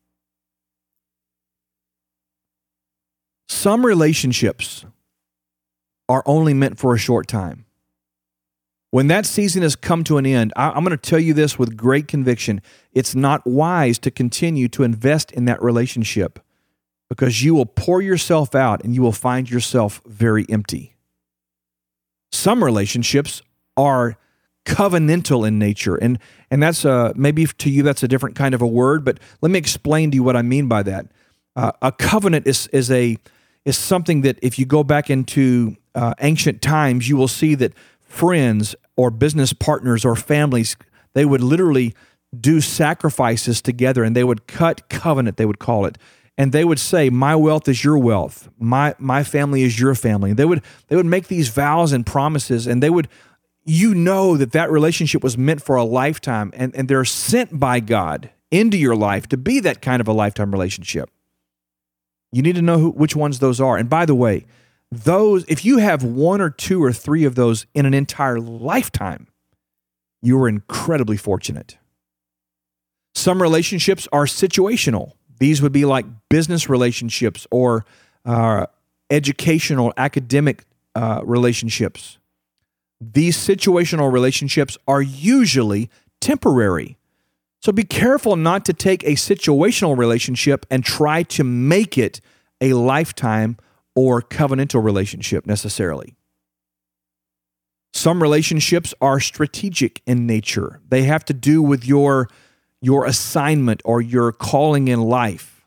Some 3.49 3.85
relationships 3.85 4.87
are 6.09 6.23
only 6.25 6.55
meant 6.55 6.79
for 6.79 6.95
a 6.95 6.99
short 6.99 7.29
time. 7.29 7.67
When 8.91 9.09
that 9.09 9.25
season 9.25 9.63
has 9.63 9.77
come 9.77 10.05
to 10.05 10.19
an 10.19 10.27
end, 10.27 10.53
I, 10.57 10.77
am 10.77 10.85
going 10.85 10.91
to 10.91 10.97
tell 10.97 11.19
you 11.19 11.33
this 11.33 11.59
with 11.59 11.77
great 11.77 12.09
conviction. 12.09 12.61
It's 12.93 13.15
not 13.15 13.47
wise 13.47 13.99
to 14.01 14.11
continue 14.11 14.69
to 14.69 14.83
invest 14.83 15.33
in 15.33 15.45
that 15.47 15.63
relationship 15.63 16.39
because 17.09 17.43
you 17.43 17.55
will 17.55 17.67
pour 17.67 18.03
yourself 18.03 18.55
out 18.55 18.83
and 18.85 18.95
you 18.95 19.03
will 19.03 19.13
find 19.13 19.51
yourself 19.51 20.03
very 20.07 20.45
empty. 20.49 20.97
Some 22.33 22.65
relationships 22.65 23.43
are 23.77 24.19
covenantal 24.65 25.47
in 25.47 25.59
nature 25.59 25.97
and 25.97 26.19
and 26.51 26.63
that's 26.63 26.85
uh 26.85 27.13
maybe 27.17 27.47
to 27.47 27.69
you 27.69 27.83
that's 27.83 28.03
a 28.03 28.09
different 28.09 28.37
kind 28.37 28.55
of 28.55 28.63
a 28.63 28.67
word 28.67 29.05
but 29.05 29.19
let 29.41 29.51
me 29.51 29.59
explain 29.59 30.11
to 30.11 30.15
you 30.15 30.23
what 30.23 30.37
i 30.37 30.43
mean 30.43 30.69
by 30.69 30.83
that 30.83 31.07
uh, 31.57 31.73
a 31.83 31.91
covenant 31.91 32.47
is 32.47 32.69
is 32.69 32.91
a 32.91 33.19
is 33.65 33.77
something 33.77 34.23
that 34.23 34.39
if 34.41 34.59
you 34.59 34.65
go 34.65 34.85
back 34.85 35.11
into 35.11 35.77
uh, 35.97 36.15
ancient 36.21 36.63
times 36.63 37.09
you 37.09 37.17
will 37.17 37.29
see 37.29 37.57
that 37.57 37.73
friends 38.13 38.77
or 38.97 39.11
business 39.11 39.53
partners 39.53 40.05
or 40.05 40.15
families, 40.15 40.77
they 41.15 41.25
would 41.25 41.41
literally 41.41 41.95
do 42.39 42.61
sacrifices 42.61 43.61
together 43.61 44.05
and 44.05 44.15
they 44.15 44.25
would 44.25 44.47
cut 44.47 44.89
covenant, 44.89 45.37
they 45.37 45.47
would 45.47 45.59
call 45.59 45.87
it. 45.87 45.97
And 46.39 46.53
they 46.53 46.65
would 46.65 46.79
say, 46.79 47.11
My 47.11 47.37
wealth 47.37 47.69
is 47.69 47.85
your 47.85 47.99
wealth. 47.99 48.49
My 48.59 48.95
my 48.99 49.23
family 49.23 49.63
is 49.63 49.79
your 49.79 49.95
family. 49.95 50.33
They 50.33 50.47
would 50.47 50.63
they 50.89 50.97
would 50.97 51.07
make 51.07 51.29
these 51.29 51.49
vows 51.49 51.93
and 51.93 52.07
promises, 52.07 52.67
and 52.67 52.83
they 52.83 52.89
would 52.89 53.07
you 53.65 53.95
know 53.95 54.37
that 54.37 54.53
that 54.53 54.71
relationship 54.71 55.23
was 55.23 55.39
meant 55.39 55.63
for 55.63 55.77
a 55.77 55.85
lifetime 55.85 56.53
and, 56.55 56.75
and 56.75 56.89
they're 56.89 57.05
sent 57.05 57.59
by 57.59 57.81
God 57.81 58.31
into 58.51 58.77
your 58.77 58.97
life 58.97 59.29
to 59.29 59.37
be 59.37 59.61
that 59.61 59.81
kind 59.81 60.01
of 60.01 60.09
a 60.09 60.13
lifetime 60.13 60.51
relationship. 60.51 61.11
You 62.33 62.43
need 62.43 62.57
to 62.57 62.63
know 62.63 62.79
who, 62.79 62.91
which 62.91 63.15
ones 63.15 63.39
those 63.39 63.61
are. 63.61 63.77
And 63.77 63.89
by 63.89 64.07
the 64.07 64.15
way, 64.15 64.47
those 64.93 65.47
if 65.49 65.65
you 65.65 65.79
have 65.79 66.05
one 66.05 66.43
or 66.43 66.51
two 66.51 66.85
or 66.85 66.93
three 66.93 67.25
of 67.25 67.35
those 67.35 67.65
in 67.73 67.87
an 67.87 67.95
entire 67.95 68.39
lifetime 68.39 69.27
you 70.21 70.39
are 70.39 70.47
incredibly 70.47 71.17
fortunate 71.17 71.79
some 73.15 73.41
relationships 73.41 74.07
are 74.13 74.27
situational 74.27 75.13
these 75.39 75.63
would 75.63 75.73
be 75.73 75.87
like 75.87 76.05
business 76.29 76.69
relationships 76.69 77.47
or 77.51 77.87
uh, 78.27 78.67
educational 79.11 79.95
academic 79.97 80.67
uh, 80.95 81.23
relationships 81.25 82.19
these 83.13 83.37
situational 83.37 84.13
relationships 84.13 84.79
are 84.87 85.03
usually 85.03 85.91
temporary 86.21 86.99
so 87.63 87.71
be 87.71 87.85
careful 87.85 88.35
not 88.35 88.65
to 88.65 88.73
take 88.73 89.05
a 89.05 89.13
situational 89.13 89.97
relationship 89.97 90.67
and 90.69 90.85
try 90.85 91.23
to 91.25 91.45
make 91.45 91.97
it 91.97 92.21
a 92.61 92.73
lifetime 92.73 93.57
or 93.95 94.21
covenantal 94.21 94.83
relationship 94.83 95.47
necessarily. 95.47 96.17
Some 97.93 98.21
relationships 98.21 98.95
are 99.01 99.21
strategic 99.21 100.03
in 100.07 100.27
nature. 100.27 100.81
They 100.89 101.05
have 101.05 101.25
to 101.27 101.35
do 101.35 101.63
with 101.63 101.85
your 101.85 102.29
your 102.81 103.05
assignment 103.05 103.81
or 103.85 104.01
your 104.01 104.33
calling 104.33 104.89
in 104.89 105.01
life. 105.01 105.65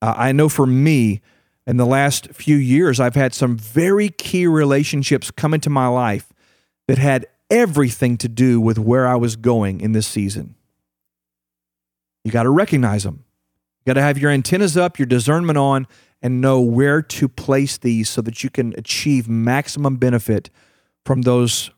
Uh, 0.00 0.14
I 0.16 0.30
know 0.30 0.48
for 0.48 0.64
me, 0.64 1.22
in 1.68 1.76
the 1.76 1.86
last 1.86 2.28
few 2.32 2.56
years, 2.56 2.98
I've 2.98 3.14
had 3.14 3.34
some 3.34 3.58
very 3.58 4.08
key 4.08 4.46
relationships 4.46 5.30
come 5.30 5.52
into 5.52 5.68
my 5.68 5.86
life 5.86 6.32
that 6.88 6.96
had 6.96 7.26
everything 7.50 8.16
to 8.16 8.28
do 8.28 8.58
with 8.58 8.78
where 8.78 9.06
I 9.06 9.16
was 9.16 9.36
going 9.36 9.82
in 9.82 9.92
this 9.92 10.06
season. 10.06 10.54
You 12.24 12.32
got 12.32 12.44
to 12.44 12.50
recognize 12.50 13.04
them. 13.04 13.22
You 13.80 13.90
got 13.90 13.94
to 13.94 14.02
have 14.02 14.16
your 14.16 14.30
antennas 14.30 14.78
up, 14.78 14.98
your 14.98 15.04
discernment 15.04 15.58
on, 15.58 15.86
and 16.22 16.40
know 16.40 16.58
where 16.58 17.02
to 17.02 17.28
place 17.28 17.76
these 17.76 18.08
so 18.08 18.22
that 18.22 18.42
you 18.42 18.48
can 18.48 18.72
achieve 18.78 19.28
maximum 19.28 19.96
benefit 19.96 20.48
from 21.04 21.22
those 21.22 21.70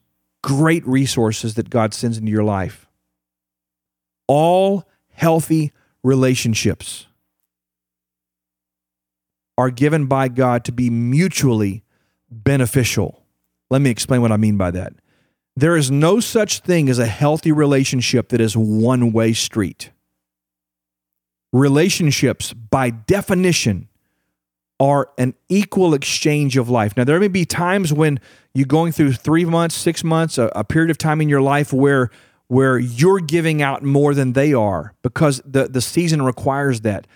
great 0.42 0.86
resources 0.86 1.54
that 1.54 1.68
God 1.68 1.94
sends 1.94 2.16
into 2.16 2.30
your 2.30 2.44
life. 2.44 2.86
All 4.28 4.88
healthy 5.08 5.72
relationships 6.04 7.08
are 9.60 9.70
given 9.70 10.06
by 10.06 10.26
God 10.28 10.64
to 10.64 10.72
be 10.72 10.88
mutually 10.88 11.84
beneficial. 12.30 13.22
Let 13.68 13.82
me 13.82 13.90
explain 13.90 14.22
what 14.22 14.32
I 14.32 14.38
mean 14.38 14.56
by 14.56 14.70
that. 14.70 14.94
There 15.54 15.76
is 15.76 15.90
no 15.90 16.18
such 16.18 16.60
thing 16.60 16.88
as 16.88 16.98
a 16.98 17.04
healthy 17.04 17.52
relationship 17.52 18.30
that 18.30 18.40
is 18.40 18.56
one 18.56 19.12
way 19.12 19.34
street. 19.34 19.90
Relationships, 21.52 22.54
by 22.54 22.88
definition, 22.88 23.88
are 24.78 25.10
an 25.18 25.34
equal 25.50 25.92
exchange 25.92 26.56
of 26.56 26.70
life. 26.70 26.96
Now, 26.96 27.04
there 27.04 27.20
may 27.20 27.28
be 27.28 27.44
times 27.44 27.92
when 27.92 28.18
you're 28.54 28.64
going 28.64 28.92
through 28.92 29.12
three 29.12 29.44
months, 29.44 29.74
six 29.74 30.02
months, 30.02 30.38
a, 30.38 30.46
a, 30.54 30.64
period 30.64 30.90
of 30.90 30.96
time 30.96 31.20
in 31.20 31.28
your 31.28 31.42
life 31.42 31.70
where 31.70 32.08
where 32.48 32.78
you're 32.78 33.20
giving 33.20 33.60
out 33.60 33.82
more 33.82 34.14
than 34.14 34.32
they 34.32 34.54
are 34.54 34.94
because 35.02 35.42
the, 35.44 35.68
the 35.68 35.82
season 35.82 36.22
requires 36.22 36.80
that. 36.80 37.06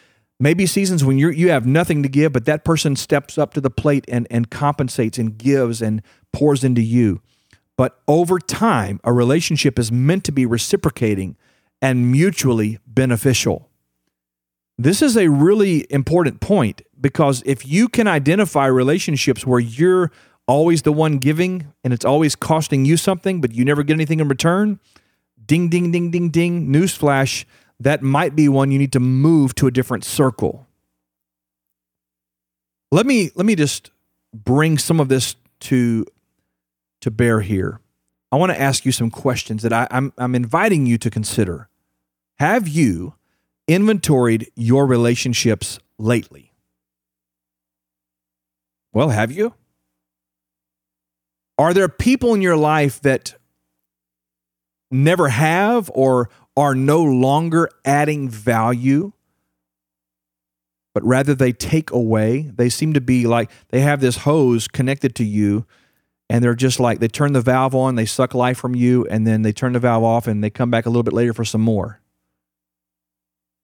Maybe 0.45 0.67
seasons 0.67 1.03
when 1.03 1.17
you 1.17 1.31
you 1.31 1.49
have 1.49 1.65
nothing 1.65 2.03
to 2.03 2.09
give, 2.11 2.35
but 2.35 2.45
that 2.45 2.67
person 2.67 2.97
steps 2.97 3.39
up 3.39 3.55
to 3.55 3.63
the 3.63 3.71
plate 3.71 4.05
and, 4.09 4.27
and 4.31 4.51
compensates 4.51 5.17
and 5.17 5.39
gives 5.39 5.81
and 5.81 6.03
pours 6.35 6.63
into 6.63 6.83
you. 6.83 7.23
But 7.79 7.99
over 8.07 8.39
time, 8.39 9.01
a 9.05 9.11
relationship 9.11 9.79
is 9.79 9.91
meant 9.91 10.23
to 10.25 10.33
be 10.33 10.45
reciprocating 10.45 11.39
and 11.81 12.13
mutually 12.13 12.79
beneficial. 12.87 13.71
This 14.77 15.01
is 15.01 15.17
a 15.17 15.29
really 15.29 15.87
important 15.89 16.43
point 16.43 16.83
because 17.01 17.43
if 17.47 17.67
you 17.67 17.89
can 17.89 18.07
identify 18.07 18.67
relationships 18.67 19.47
where 19.47 19.61
you're 19.61 20.13
always 20.47 20.83
the 20.83 20.93
one 20.93 21.17
giving 21.17 21.73
and 21.83 21.95
it's 21.95 22.05
always 22.05 22.37
costing 22.37 22.85
you 22.85 22.99
something, 22.99 23.41
but 23.41 23.55
you 23.55 23.65
never 23.65 23.83
get 23.83 23.95
anything 23.95 24.21
in 24.21 24.29
return, 24.29 24.79
ding, 25.47 25.71
ding, 25.71 25.91
ding, 25.91 26.11
ding, 26.11 26.29
ding, 26.29 26.69
newsflash, 26.69 27.47
that 27.81 28.03
might 28.03 28.37
be 28.37 28.49
one 28.49 28.71
you 28.71 28.79
need 28.79 28.93
to 28.93 29.01
move 29.01 29.55
to 29.57 29.67
a 29.67 29.71
different 29.71 30.05
circle. 30.05 30.67
Let 32.91 33.07
me 33.07 33.31
let 33.35 33.47
me 33.47 33.55
just 33.55 33.91
bring 34.33 34.79
some 34.79 35.01
of 35.01 35.09
this 35.09 35.37
to 35.61 36.07
to 37.01 37.11
bear 37.11 37.41
here. 37.41 37.81
I 38.31 38.37
want 38.37 38.53
to 38.53 38.61
ask 38.61 38.85
you 38.85 38.93
some 38.93 39.11
questions 39.11 39.63
that 39.63 39.73
I, 39.73 39.87
I'm 39.91 40.13
I'm 40.17 40.35
inviting 40.35 40.87
you 40.87 40.99
to 40.99 41.11
consider. 41.11 41.69
Have 42.39 42.69
you 42.69 43.15
inventoried 43.67 44.51
your 44.55 44.87
relationships 44.87 45.79
lately? 45.99 46.53
Well, 48.93 49.09
have 49.09 49.33
you? 49.33 49.55
Are 51.59 51.75
there 51.75 51.89
people 51.89 52.35
in 52.35 52.43
your 52.43 52.57
life 52.57 53.01
that 53.03 53.35
never 54.91 55.29
have 55.29 55.91
or 55.95 56.29
are 56.57 56.75
no 56.75 57.03
longer 57.03 57.69
adding 57.85 58.29
value, 58.29 59.13
but 60.95 61.05
rather 61.05 61.35
they 61.35 61.53
take 61.53 61.91
away? 61.91 62.43
They 62.55 62.69
seem 62.69 62.93
to 62.93 63.01
be 63.01 63.27
like 63.27 63.51
they 63.71 63.81
have 63.81 64.01
this 64.01 64.19
hose 64.19 64.69
connected 64.69 65.15
to 65.17 65.25
you, 65.25 65.67
and 66.31 66.43
they're 66.43 66.55
just 66.55 66.79
like 66.79 67.01
they 67.01 67.09
turn 67.09 67.33
the 67.33 67.41
valve 67.41 67.75
on, 67.75 67.97
they 67.97 68.07
suck 68.07 68.35
life 68.35 68.59
from 68.59 68.75
you, 68.75 69.05
and 69.07 69.27
then 69.27 69.43
they 69.43 69.53
turn 69.53 69.73
the 69.73 69.81
valve 69.81 70.05
off 70.05 70.27
and 70.27 70.43
they 70.43 70.51
come 70.51 70.71
back 70.71 70.87
a 70.87 70.89
little 70.89 71.03
bit 71.03 71.13
later 71.13 71.33
for 71.33 71.45
some 71.45 71.61
more. 71.61 72.01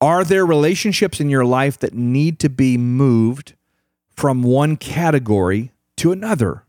Are 0.01 0.25
there 0.25 0.47
relationships 0.47 1.21
in 1.21 1.29
your 1.29 1.45
life 1.45 1.79
that 1.81 1.95
need 1.95 2.39
to 2.41 2.49
be 2.49 2.79
moved 2.79 3.55
from 4.17 4.43
one 4.43 4.77
category 4.77 5.73
to 5.99 6.11
another? 6.11 6.65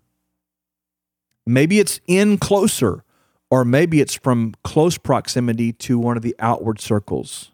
Maybe 1.45 1.79
it's 1.79 2.01
in 2.07 2.37
closer, 2.37 3.03
or 3.51 3.65
maybe 3.65 3.99
it's 3.99 4.15
from 4.15 4.55
close 4.63 4.97
proximity 4.97 5.73
to 5.73 5.99
one 5.99 6.15
of 6.15 6.23
the 6.23 6.35
outward 6.39 6.79
circles. 6.79 7.51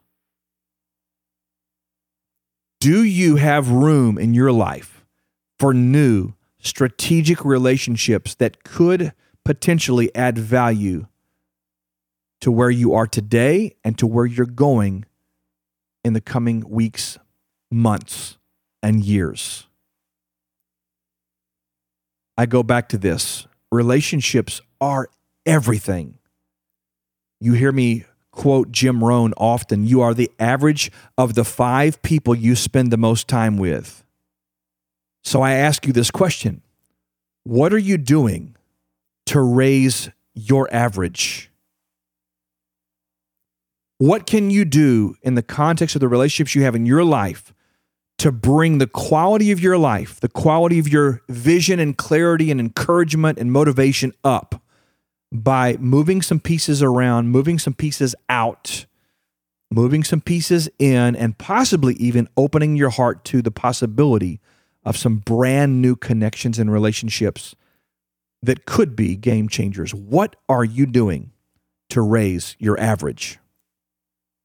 Do 2.79 3.03
you 3.03 3.37
have 3.37 3.71
room 3.71 4.19
in 4.19 4.35
your 4.35 4.51
life 4.51 5.03
for 5.57 5.73
new 5.73 6.35
strategic 6.59 7.43
relationships 7.43 8.35
that 8.35 8.63
could 8.63 9.11
potentially 9.43 10.13
add 10.15 10.37
value 10.37 11.07
to 12.41 12.51
where 12.51 12.69
you 12.69 12.93
are 12.93 13.07
today 13.07 13.75
and 13.83 13.97
to 13.97 14.05
where 14.05 14.27
you're 14.27 14.45
going 14.45 15.05
in 16.03 16.13
the 16.13 16.21
coming 16.21 16.63
weeks, 16.69 17.17
months, 17.71 18.37
and 18.83 19.03
years. 19.03 19.65
I 22.37 22.45
go 22.45 22.61
back 22.61 22.87
to 22.89 22.99
this 22.99 23.47
relationships 23.71 24.61
are 24.79 25.09
everything. 25.47 26.19
You 27.39 27.53
hear 27.53 27.71
me 27.71 28.05
quote 28.31 28.71
Jim 28.71 29.03
Rohn 29.03 29.33
often 29.37 29.87
you 29.87 30.01
are 30.01 30.13
the 30.13 30.29
average 30.37 30.91
of 31.17 31.33
the 31.33 31.43
five 31.43 31.99
people 32.03 32.35
you 32.35 32.55
spend 32.55 32.91
the 32.91 32.97
most 32.97 33.27
time 33.27 33.57
with. 33.57 34.03
So 35.23 35.41
I 35.41 35.53
ask 35.53 35.87
you 35.87 35.93
this 35.93 36.11
question 36.11 36.61
What 37.43 37.73
are 37.73 37.79
you 37.79 37.97
doing 37.97 38.55
to 39.27 39.41
raise 39.41 40.09
your 40.35 40.71
average? 40.71 41.49
What 43.97 44.27
can 44.27 44.51
you 44.51 44.63
do 44.63 45.15
in 45.23 45.33
the 45.33 45.41
context 45.41 45.95
of 45.95 46.01
the 46.01 46.07
relationships 46.07 46.53
you 46.53 46.61
have 46.61 46.75
in 46.75 46.85
your 46.85 47.03
life 47.03 47.51
to 48.19 48.31
bring 48.31 48.77
the 48.77 48.85
quality 48.85 49.51
of 49.51 49.59
your 49.59 49.77
life, 49.77 50.19
the 50.19 50.29
quality 50.29 50.77
of 50.77 50.87
your 50.87 51.23
vision 51.27 51.79
and 51.79 51.97
clarity 51.97 52.51
and 52.51 52.59
encouragement 52.59 53.39
and 53.39 53.51
motivation 53.51 54.13
up 54.23 54.61
by 55.31 55.77
moving 55.79 56.21
some 56.21 56.39
pieces 56.39 56.81
around, 56.81 57.29
moving 57.29 57.59
some 57.59 57.73
pieces 57.73 58.15
out, 58.29 58.85
moving 59.69 60.03
some 60.03 60.21
pieces 60.21 60.69
in, 60.79 61.15
and 61.15 61.37
possibly 61.37 61.95
even 61.95 62.29
opening 62.37 62.75
your 62.75 62.89
heart 62.89 63.25
to 63.25 63.41
the 63.41 63.51
possibility 63.51 64.39
of 64.85 64.95
some 64.97 65.17
brand 65.17 65.81
new 65.81 65.95
connections 65.95 66.59
and 66.59 66.71
relationships 66.71 67.55
that 68.41 68.65
could 68.65 68.95
be 68.95 69.15
game 69.15 69.49
changers. 69.49 69.93
What 69.93 70.35
are 70.47 70.63
you 70.63 70.85
doing 70.85 71.31
to 71.89 72.01
raise 72.01 72.55
your 72.59 72.79
average? 72.79 73.39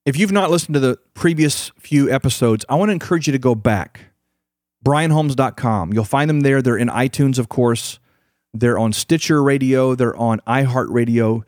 If 0.04 0.16
you've 0.16 0.32
not 0.32 0.50
listened 0.50 0.74
to 0.74 0.80
the 0.80 0.98
previous 1.14 1.70
few 1.78 2.10
episodes, 2.10 2.64
I 2.68 2.74
want 2.74 2.88
to 2.88 2.92
encourage 2.92 3.28
you 3.28 3.32
to 3.32 3.38
go 3.38 3.54
back. 3.54 4.06
BrianHolmes.com. 4.84 5.92
You'll 5.92 6.04
find 6.04 6.28
them 6.28 6.40
there. 6.40 6.60
They're 6.60 6.76
in 6.76 6.88
iTunes, 6.88 7.38
of 7.38 7.48
course. 7.48 8.00
They're 8.54 8.78
on 8.78 8.92
Stitcher 8.92 9.42
Radio. 9.42 9.94
They're 9.94 10.16
on 10.16 10.40
iHeartRadio. 10.46 11.42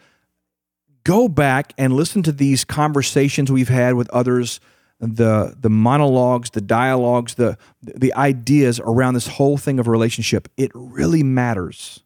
Go 1.04 1.28
back 1.28 1.74
and 1.76 1.94
listen 1.94 2.22
to 2.22 2.32
these 2.32 2.64
conversations 2.64 3.52
we've 3.52 3.68
had 3.68 3.94
with 3.94 4.08
others, 4.10 4.58
the 5.00 5.54
the 5.58 5.68
monologues, 5.68 6.50
the 6.50 6.62
dialogues, 6.62 7.34
the 7.34 7.58
the 7.82 8.14
ideas 8.14 8.80
around 8.80 9.14
this 9.14 9.26
whole 9.26 9.58
thing 9.58 9.78
of 9.78 9.86
relationship. 9.86 10.48
It 10.56 10.70
really 10.74 11.22
matters. 11.22 12.00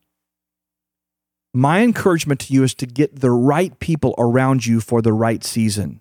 My 1.54 1.80
encouragement 1.82 2.40
to 2.40 2.52
you 2.52 2.62
is 2.62 2.74
to 2.74 2.86
get 2.86 3.20
the 3.20 3.30
right 3.30 3.78
people 3.78 4.14
around 4.18 4.66
you 4.66 4.80
for 4.80 5.00
the 5.00 5.12
right 5.12 5.42
season. 5.42 6.00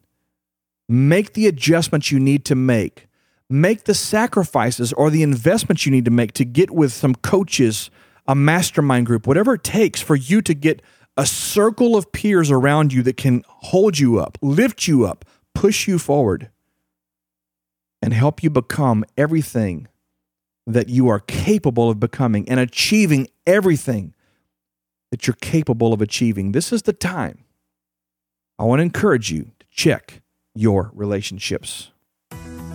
Make 0.89 1.33
the 1.33 1.47
adjustments 1.47 2.11
you 2.11 2.19
need 2.19 2.45
to 2.45 2.55
make. 2.55 3.07
Make 3.49 3.85
the 3.85 3.93
sacrifices 3.93 4.91
or 4.93 5.09
the 5.09 5.23
investments 5.23 5.85
you 5.85 5.91
need 5.91 6.05
to 6.05 6.11
make 6.11 6.33
to 6.33 6.45
get 6.45 6.71
with 6.71 6.91
some 6.91 7.15
coaches, 7.15 7.89
a 8.27 8.35
mastermind 8.35 9.05
group, 9.05 9.25
whatever 9.25 9.53
it 9.53 9.63
takes 9.63 10.01
for 10.01 10.15
you 10.15 10.41
to 10.41 10.53
get 10.53 10.81
a 11.15 11.25
circle 11.25 11.95
of 11.95 12.11
peers 12.11 12.51
around 12.51 12.93
you 12.93 13.01
that 13.03 13.17
can 13.17 13.43
hold 13.47 13.97
you 13.97 14.19
up, 14.19 14.37
lift 14.41 14.87
you 14.87 15.05
up, 15.05 15.25
push 15.55 15.87
you 15.87 15.97
forward, 15.97 16.49
and 18.01 18.13
help 18.13 18.43
you 18.43 18.49
become 18.49 19.03
everything 19.17 19.87
that 20.67 20.89
you 20.89 21.07
are 21.07 21.21
capable 21.21 21.89
of 21.89 21.99
becoming 21.99 22.47
and 22.47 22.59
achieving 22.59 23.27
everything 23.47 24.13
that 25.09 25.25
you're 25.25 25.37
capable 25.41 25.93
of 25.93 26.01
achieving. 26.01 26.51
This 26.51 26.73
is 26.73 26.83
the 26.83 26.93
time. 26.93 27.45
I 28.59 28.63
want 28.63 28.79
to 28.79 28.83
encourage 28.83 29.31
you 29.31 29.51
to 29.59 29.65
check 29.71 30.21
your 30.53 30.91
relationships. 30.93 31.91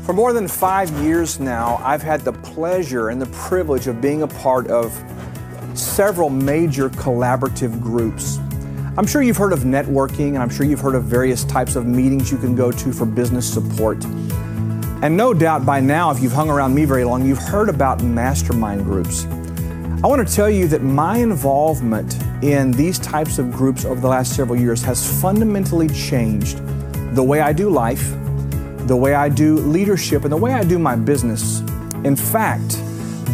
For 0.05 0.13
more 0.13 0.33
than 0.33 0.49
five 0.49 0.91
years 1.03 1.39
now, 1.39 1.81
I've 1.85 2.03
had 2.03 2.23
the 2.23 2.33
pleasure 2.33 3.11
and 3.11 3.21
the 3.21 3.27
privilege 3.27 3.87
of 3.87 4.01
being 4.01 4.23
a 4.23 4.29
part 4.29 4.67
of 4.69 4.93
several 5.79 6.31
major 6.31 6.89
collaborative 6.91 7.81
groups. 7.81 8.39
I'm 8.99 9.07
sure 9.07 9.23
you've 9.23 9.39
heard 9.39 9.53
of 9.53 9.61
networking, 9.61 10.35
and 10.35 10.39
I'm 10.39 10.51
sure 10.51 10.67
you've 10.67 10.81
heard 10.81 10.95
of 10.95 11.05
various 11.05 11.45
types 11.45 11.77
of 11.77 11.87
meetings 11.87 12.31
you 12.31 12.39
can 12.39 12.55
go 12.55 12.71
to 12.71 12.93
for 12.93 13.07
business 13.07 13.51
support. 13.51 14.05
And 15.03 15.17
no 15.17 15.33
doubt 15.33 15.65
by 15.65 15.81
now, 15.81 16.11
if 16.11 16.23
you've 16.23 16.33
hung 16.33 16.51
around 16.51 16.75
me 16.75 16.85
very 16.85 17.05
long, 17.05 17.27
you've 17.27 17.39
heard 17.39 17.69
about 17.69 18.03
mastermind 18.03 18.85
groups. 18.85 19.25
I 20.05 20.09
want 20.09 20.27
to 20.27 20.35
tell 20.35 20.51
you 20.51 20.69
that 20.69 20.83
my 20.83 21.19
involvement 21.19 22.21
in 22.43 22.71
these 22.73 22.99
types 22.99 23.39
of 23.39 23.51
groups 23.51 23.85
over 23.85 24.01
the 24.01 24.09
last 24.09 24.37
several 24.37 24.59
years 24.59 24.83
has 24.83 25.21
fundamentally 25.21 25.89
changed 25.89 26.61
the 27.15 27.23
way 27.23 27.41
I 27.41 27.53
do 27.53 27.71
life, 27.71 28.13
the 28.87 28.97
way 28.97 29.15
I 29.15 29.29
do 29.29 29.57
leadership, 29.57 30.25
and 30.25 30.33
the 30.33 30.37
way 30.37 30.53
I 30.53 30.65
do 30.65 30.79
my 30.79 30.97
business. 30.97 31.61
In 32.05 32.17
fact, 32.17 32.77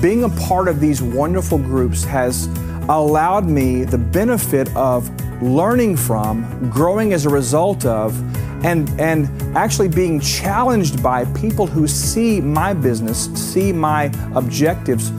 being 0.00 0.24
a 0.24 0.28
part 0.28 0.68
of 0.68 0.80
these 0.80 1.02
wonderful 1.02 1.58
groups 1.58 2.04
has 2.04 2.46
allowed 2.88 3.46
me 3.46 3.84
the 3.84 3.98
benefit 3.98 4.74
of 4.76 5.10
learning 5.42 5.96
from, 5.96 6.70
growing 6.70 7.12
as 7.12 7.26
a 7.26 7.28
result 7.28 7.84
of, 7.84 8.16
and, 8.64 8.88
and 9.00 9.28
actually 9.56 9.88
being 9.88 10.20
challenged 10.20 11.02
by 11.02 11.24
people 11.26 11.66
who 11.66 11.88
see 11.88 12.40
my 12.40 12.72
business, 12.72 13.26
see 13.34 13.72
my 13.72 14.04
objectives 14.34 15.10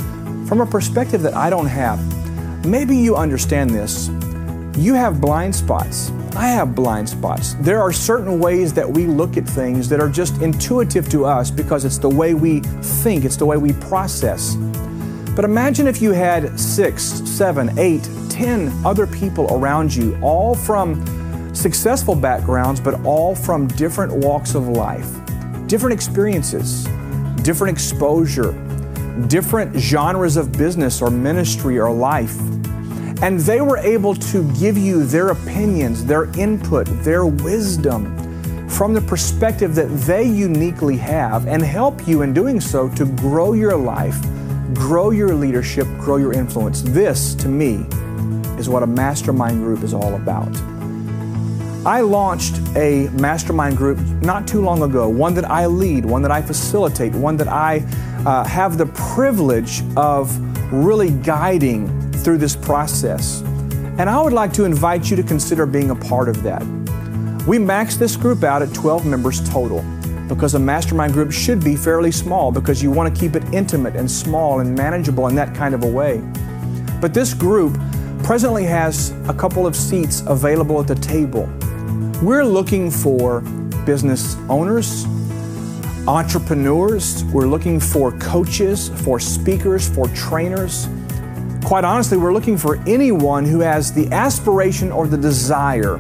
from 0.48 0.62
a 0.62 0.66
perspective 0.66 1.22
that 1.22 1.34
I 1.34 1.50
don't 1.50 1.68
have. 1.68 2.00
Maybe 2.66 2.96
you 2.96 3.16
understand 3.16 3.70
this. 3.70 4.10
You 4.78 4.94
have 4.94 5.20
blind 5.20 5.56
spots. 5.56 6.12
I 6.36 6.48
have 6.50 6.76
blind 6.76 7.10
spots. 7.10 7.56
There 7.56 7.82
are 7.82 7.92
certain 7.92 8.40
ways 8.40 8.74
that 8.74 8.90
we 8.90 9.08
look 9.08 9.36
at 9.36 9.46
things 9.46 9.90
that 9.90 10.00
are 10.00 10.10
just 10.10 10.42
intuitive 10.42 11.10
to 11.10 11.26
us 11.26 11.52
because 11.52 11.86
it's 11.86 11.98
the 11.98 12.10
way 12.10 12.34
we 12.34 12.60
think, 12.60 13.26
it's 13.26 13.36
the 13.36 13.46
way 13.46 13.58
we 13.58 13.74
process. 13.74 14.56
But 15.36 15.46
imagine 15.46 15.88
if 15.88 16.02
you 16.02 16.12
had 16.12 16.60
six, 16.60 17.04
seven, 17.04 17.78
eight, 17.80 18.08
ten 18.30 18.72
other 18.86 19.08
people 19.08 19.48
around 19.54 19.94
you, 19.94 20.18
all 20.22 20.56
from 20.56 21.04
successful 21.56 22.16
backgrounds, 22.16 22.80
but 22.80 23.04
all 23.06 23.36
from 23.36 23.68
different 23.68 24.14
walks 24.14 24.56
of 24.56 24.68
life, 24.68 25.10
different 25.68 25.94
experiences, 25.94 26.86
different 27.44 27.74
exposure, 27.74 28.54
different 29.28 29.76
genres 29.76 30.38
of 30.38 30.52
business 30.52 31.02
or 31.02 31.10
ministry 31.10 31.80
or 31.80 31.92
life. 31.92 32.38
And 33.22 33.40
they 33.40 33.60
were 33.60 33.78
able 33.78 34.16
to 34.16 34.50
give 34.54 34.78
you 34.78 35.04
their 35.04 35.30
opinions, 35.30 36.06
their 36.06 36.26
input, 36.40 36.88
their 37.04 37.26
wisdom 37.26 38.16
from 38.70 38.94
the 38.94 39.02
perspective 39.02 39.76
that 39.76 39.90
they 40.06 40.24
uniquely 40.24 40.96
have 40.96 41.48
and 41.48 41.62
help 41.62 42.08
you 42.08 42.22
in 42.22 42.34
doing 42.34 42.62
so 42.62 42.88
to 42.90 43.06
grow 43.06 43.54
your 43.54 43.76
life, 43.76 44.22
grow 44.74 45.12
your 45.12 45.36
leadership, 45.36 45.86
grow 45.98 46.16
your 46.16 46.32
influence. 46.32 46.82
This, 46.82 47.36
to 47.36 47.50
me, 47.50 47.86
is 48.58 48.70
what 48.70 48.84
a 48.84 48.88
mastermind 48.88 49.64
group 49.64 49.84
is 49.84 49.94
all 49.94 50.16
about. 50.16 50.56
I 51.86 52.02
launched 52.02 52.56
a 52.76 53.10
mastermind 53.14 53.76
group 53.76 54.00
not 54.22 54.48
too 54.48 54.62
long 54.62 54.84
ago, 54.84 55.10
one 55.10 55.34
that 55.34 55.46
I 55.46 55.66
lead, 55.66 56.06
one 56.06 56.22
that 56.22 56.32
I 56.32 56.42
facilitate, 56.42 57.14
one 57.14 57.36
that 57.38 57.48
I 57.48 57.86
uh, 58.26 58.44
have 58.46 58.78
the 58.78 58.86
privilege 58.86 59.82
of 59.98 60.38
really 60.74 61.12
guiding 61.12 62.09
through 62.24 62.38
this 62.38 62.56
process. 62.56 63.42
And 64.00 64.10
I 64.10 64.22
would 64.22 64.34
like 64.34 64.54
to 64.54 64.66
invite 64.66 65.10
you 65.10 65.16
to 65.18 65.24
consider 65.24 65.66
being 65.66 65.90
a 65.90 65.96
part 65.96 66.30
of 66.30 66.44
that. 66.44 66.62
We 67.48 67.58
maxed 67.58 67.98
this 67.98 68.16
group 68.16 68.44
out 68.44 68.62
at 68.62 68.74
12 68.74 69.06
members 69.06 69.48
total 69.50 69.82
because 70.28 70.54
a 70.54 70.60
mastermind 70.60 71.14
group 71.14 71.32
should 71.32 71.64
be 71.64 71.76
fairly 71.76 72.12
small 72.12 72.52
because 72.52 72.84
you 72.84 72.92
want 72.92 73.14
to 73.14 73.20
keep 73.20 73.36
it 73.36 73.44
intimate 73.54 73.96
and 73.96 74.10
small 74.10 74.60
and 74.60 74.76
manageable 74.76 75.28
in 75.28 75.36
that 75.36 75.56
kind 75.56 75.74
of 75.74 75.84
a 75.84 75.88
way. 75.88 76.22
But 77.02 77.14
this 77.14 77.34
group 77.34 77.78
presently 78.24 78.66
has 78.66 79.12
a 79.28 79.34
couple 79.34 79.66
of 79.66 79.76
seats 79.76 80.22
available 80.28 80.80
at 80.80 80.88
the 80.88 80.96
table. 80.96 81.50
We're 82.22 82.46
looking 82.46 82.92
for 82.92 83.42
business 83.86 84.36
owners, 84.50 85.06
entrepreneurs, 86.08 87.24
we're 87.26 87.48
looking 87.48 87.80
for 87.80 88.12
coaches, 88.20 88.90
for 89.04 89.20
speakers, 89.20 89.90
for 89.90 90.08
trainers 90.10 90.88
Quite 91.70 91.84
honestly, 91.84 92.18
we're 92.18 92.34
looking 92.34 92.58
for 92.58 92.78
anyone 92.88 93.46
who 93.46 93.60
has 93.60 93.94
the 93.94 94.08
aspiration 94.08 94.92
or 94.92 95.06
the 95.06 95.16
desire 95.16 96.00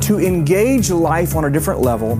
to 0.00 0.18
engage 0.18 0.90
life 0.90 1.36
on 1.36 1.44
a 1.44 1.50
different 1.50 1.80
level, 1.80 2.16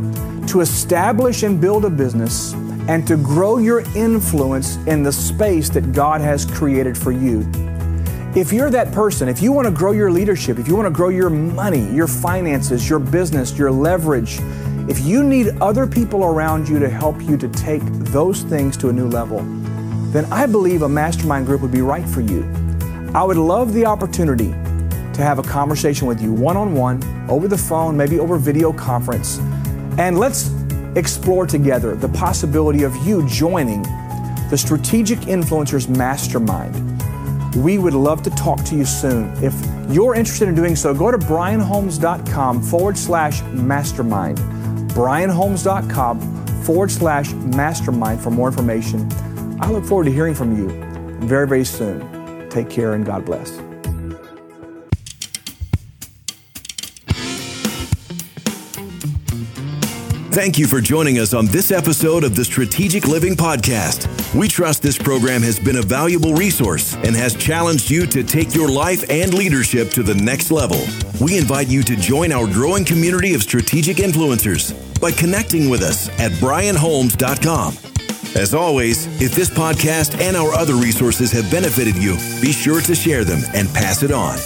to 0.47 0.61
establish 0.61 1.43
and 1.43 1.61
build 1.61 1.85
a 1.85 1.91
business 1.91 2.53
and 2.87 3.05
to 3.09 3.17
grow 3.17 3.59
your 3.59 3.81
influence 3.97 4.77
in 4.87 5.03
the 5.03 5.11
space 5.11 5.69
that 5.71 5.93
God 5.93 6.21
has 6.21 6.45
created 6.45 6.97
for 6.97 7.11
you. 7.11 7.41
If 8.37 8.53
you're 8.53 8.71
that 8.71 8.93
person, 8.93 9.29
if 9.29 9.43
you 9.43 9.51
want 9.51 9.67
to 9.67 9.73
grow 9.73 9.91
your 9.91 10.13
leadership, 10.13 10.57
if 10.61 10.69
you 10.69 10.77
want 10.77 10.87
to 10.87 10.95
grow 10.95 11.09
your 11.09 11.29
money, 11.29 11.93
your 11.93 12.07
finances, 12.07 12.89
your 12.89 13.01
business, 13.01 13.59
your 13.59 13.73
leverage, 13.73 14.39
if 14.89 15.01
you 15.01 15.25
need 15.25 15.49
other 15.61 15.89
people 15.89 16.23
around 16.23 16.69
you 16.69 16.79
to 16.79 16.89
help 16.89 17.21
you 17.23 17.37
to 17.37 17.49
take 17.49 17.83
those 18.13 18.43
things 18.45 18.77
to 18.77 18.91
a 18.91 18.93
new 18.93 19.09
level, 19.09 19.41
then 20.13 20.25
I 20.27 20.47
believe 20.47 20.83
a 20.83 20.89
mastermind 20.89 21.47
group 21.47 21.63
would 21.63 21.73
be 21.73 21.83
right 21.83 22.09
for 22.09 22.21
you. 22.21 22.49
I 23.15 23.25
would 23.25 23.37
love 23.37 23.73
the 23.73 23.87
opportunity 23.87 24.51
to 24.51 25.23
have 25.23 25.39
a 25.39 25.43
conversation 25.43 26.07
with 26.07 26.21
you 26.21 26.33
one 26.33 26.57
on 26.57 26.75
one, 26.75 27.03
over 27.31 27.49
the 27.49 27.57
phone, 27.57 27.97
maybe 27.97 28.19
over 28.19 28.37
video 28.37 28.73
conference, 28.73 29.39
and 29.99 30.19
let's 30.19 30.51
explore 30.97 31.47
together 31.47 31.95
the 31.95 32.09
possibility 32.09 32.83
of 32.83 32.95
you 33.07 33.27
joining 33.29 33.83
the 34.51 34.57
Strategic 34.57 35.19
Influencers 35.21 35.89
Mastermind. 35.89 36.75
We 37.57 37.79
would 37.79 37.95
love 37.95 38.23
to 38.25 38.31
talk 38.31 38.63
to 38.65 38.77
you 38.77 38.85
soon. 38.85 39.33
If 39.43 39.55
you're 39.91 40.15
interested 40.15 40.49
in 40.49 40.55
doing 40.55 40.77
so, 40.77 40.95
go 40.95 41.11
to 41.11 41.19
brianholmes.com 41.19 42.63
forward 42.63 42.99
slash 42.99 43.43
mastermind. 43.45 44.39
brianholmes.com 44.91 46.63
forward 46.65 46.91
slash 46.91 47.33
mastermind 47.33 48.21
for 48.21 48.31
more 48.31 48.49
information. 48.49 49.09
I 49.61 49.71
look 49.71 49.85
forward 49.85 50.05
to 50.05 50.13
hearing 50.13 50.35
from 50.35 50.57
you 50.57 50.69
very, 51.27 51.49
very 51.49 51.65
soon. 51.65 52.16
Take 52.57 52.71
care 52.71 52.95
and 52.95 53.05
God 53.05 53.27
bless. 53.27 53.51
Thank 60.31 60.59
you 60.59 60.67
for 60.67 60.81
joining 60.81 61.19
us 61.19 61.35
on 61.35 61.45
this 61.45 61.71
episode 61.71 62.25
of 62.25 62.35
the 62.35 62.47
Strategic 62.47 63.07
Living 63.07 63.35
Podcast. 63.35 64.09
We 64.35 64.49
trust 64.49 64.83
this 64.83 64.97
program 64.97 65.43
has 65.43 65.59
been 65.59 65.77
a 65.77 65.83
valuable 65.83 66.33
resource 66.33 66.95
and 66.95 67.15
has 67.15 67.35
challenged 67.35 67.91
you 67.91 68.07
to 68.07 68.25
take 68.25 68.55
your 68.55 68.71
life 68.71 69.05
and 69.11 69.35
leadership 69.35 69.91
to 69.91 70.03
the 70.03 70.15
next 70.15 70.51
level. 70.51 70.81
We 71.21 71.37
invite 71.37 71.69
you 71.69 71.83
to 71.83 71.95
join 71.95 72.33
our 72.33 72.47
growing 72.47 72.87
community 72.87 73.35
of 73.35 73.43
strategic 73.43 73.99
influencers 73.99 74.73
by 74.99 75.13
connecting 75.13 75.69
with 75.69 75.83
us 75.83 76.09
at 76.19 76.33
brianholmes.com. 76.33 77.96
As 78.37 78.53
always, 78.53 79.07
if 79.23 79.35
this 79.35 79.49
podcast 79.49 80.21
and 80.21 80.37
our 80.37 80.53
other 80.53 80.75
resources 80.75 81.33
have 81.33 81.51
benefited 81.51 81.97
you, 81.97 82.17
be 82.43 82.53
sure 82.53 82.83
to 82.83 82.95
share 82.95 83.25
them 83.25 83.41
and 83.55 83.67
pass 83.73 84.03
it 84.03 84.11
on. 84.13 84.37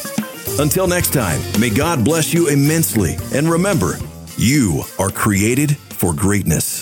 Until 0.60 0.86
next 0.86 1.12
time, 1.12 1.40
may 1.58 1.70
God 1.70 2.04
bless 2.04 2.32
you 2.32 2.48
immensely 2.48 3.16
and 3.34 3.50
remember, 3.50 3.98
you 4.36 4.84
are 5.00 5.10
created 5.10 5.76
for 5.76 6.14
greatness. 6.14 6.79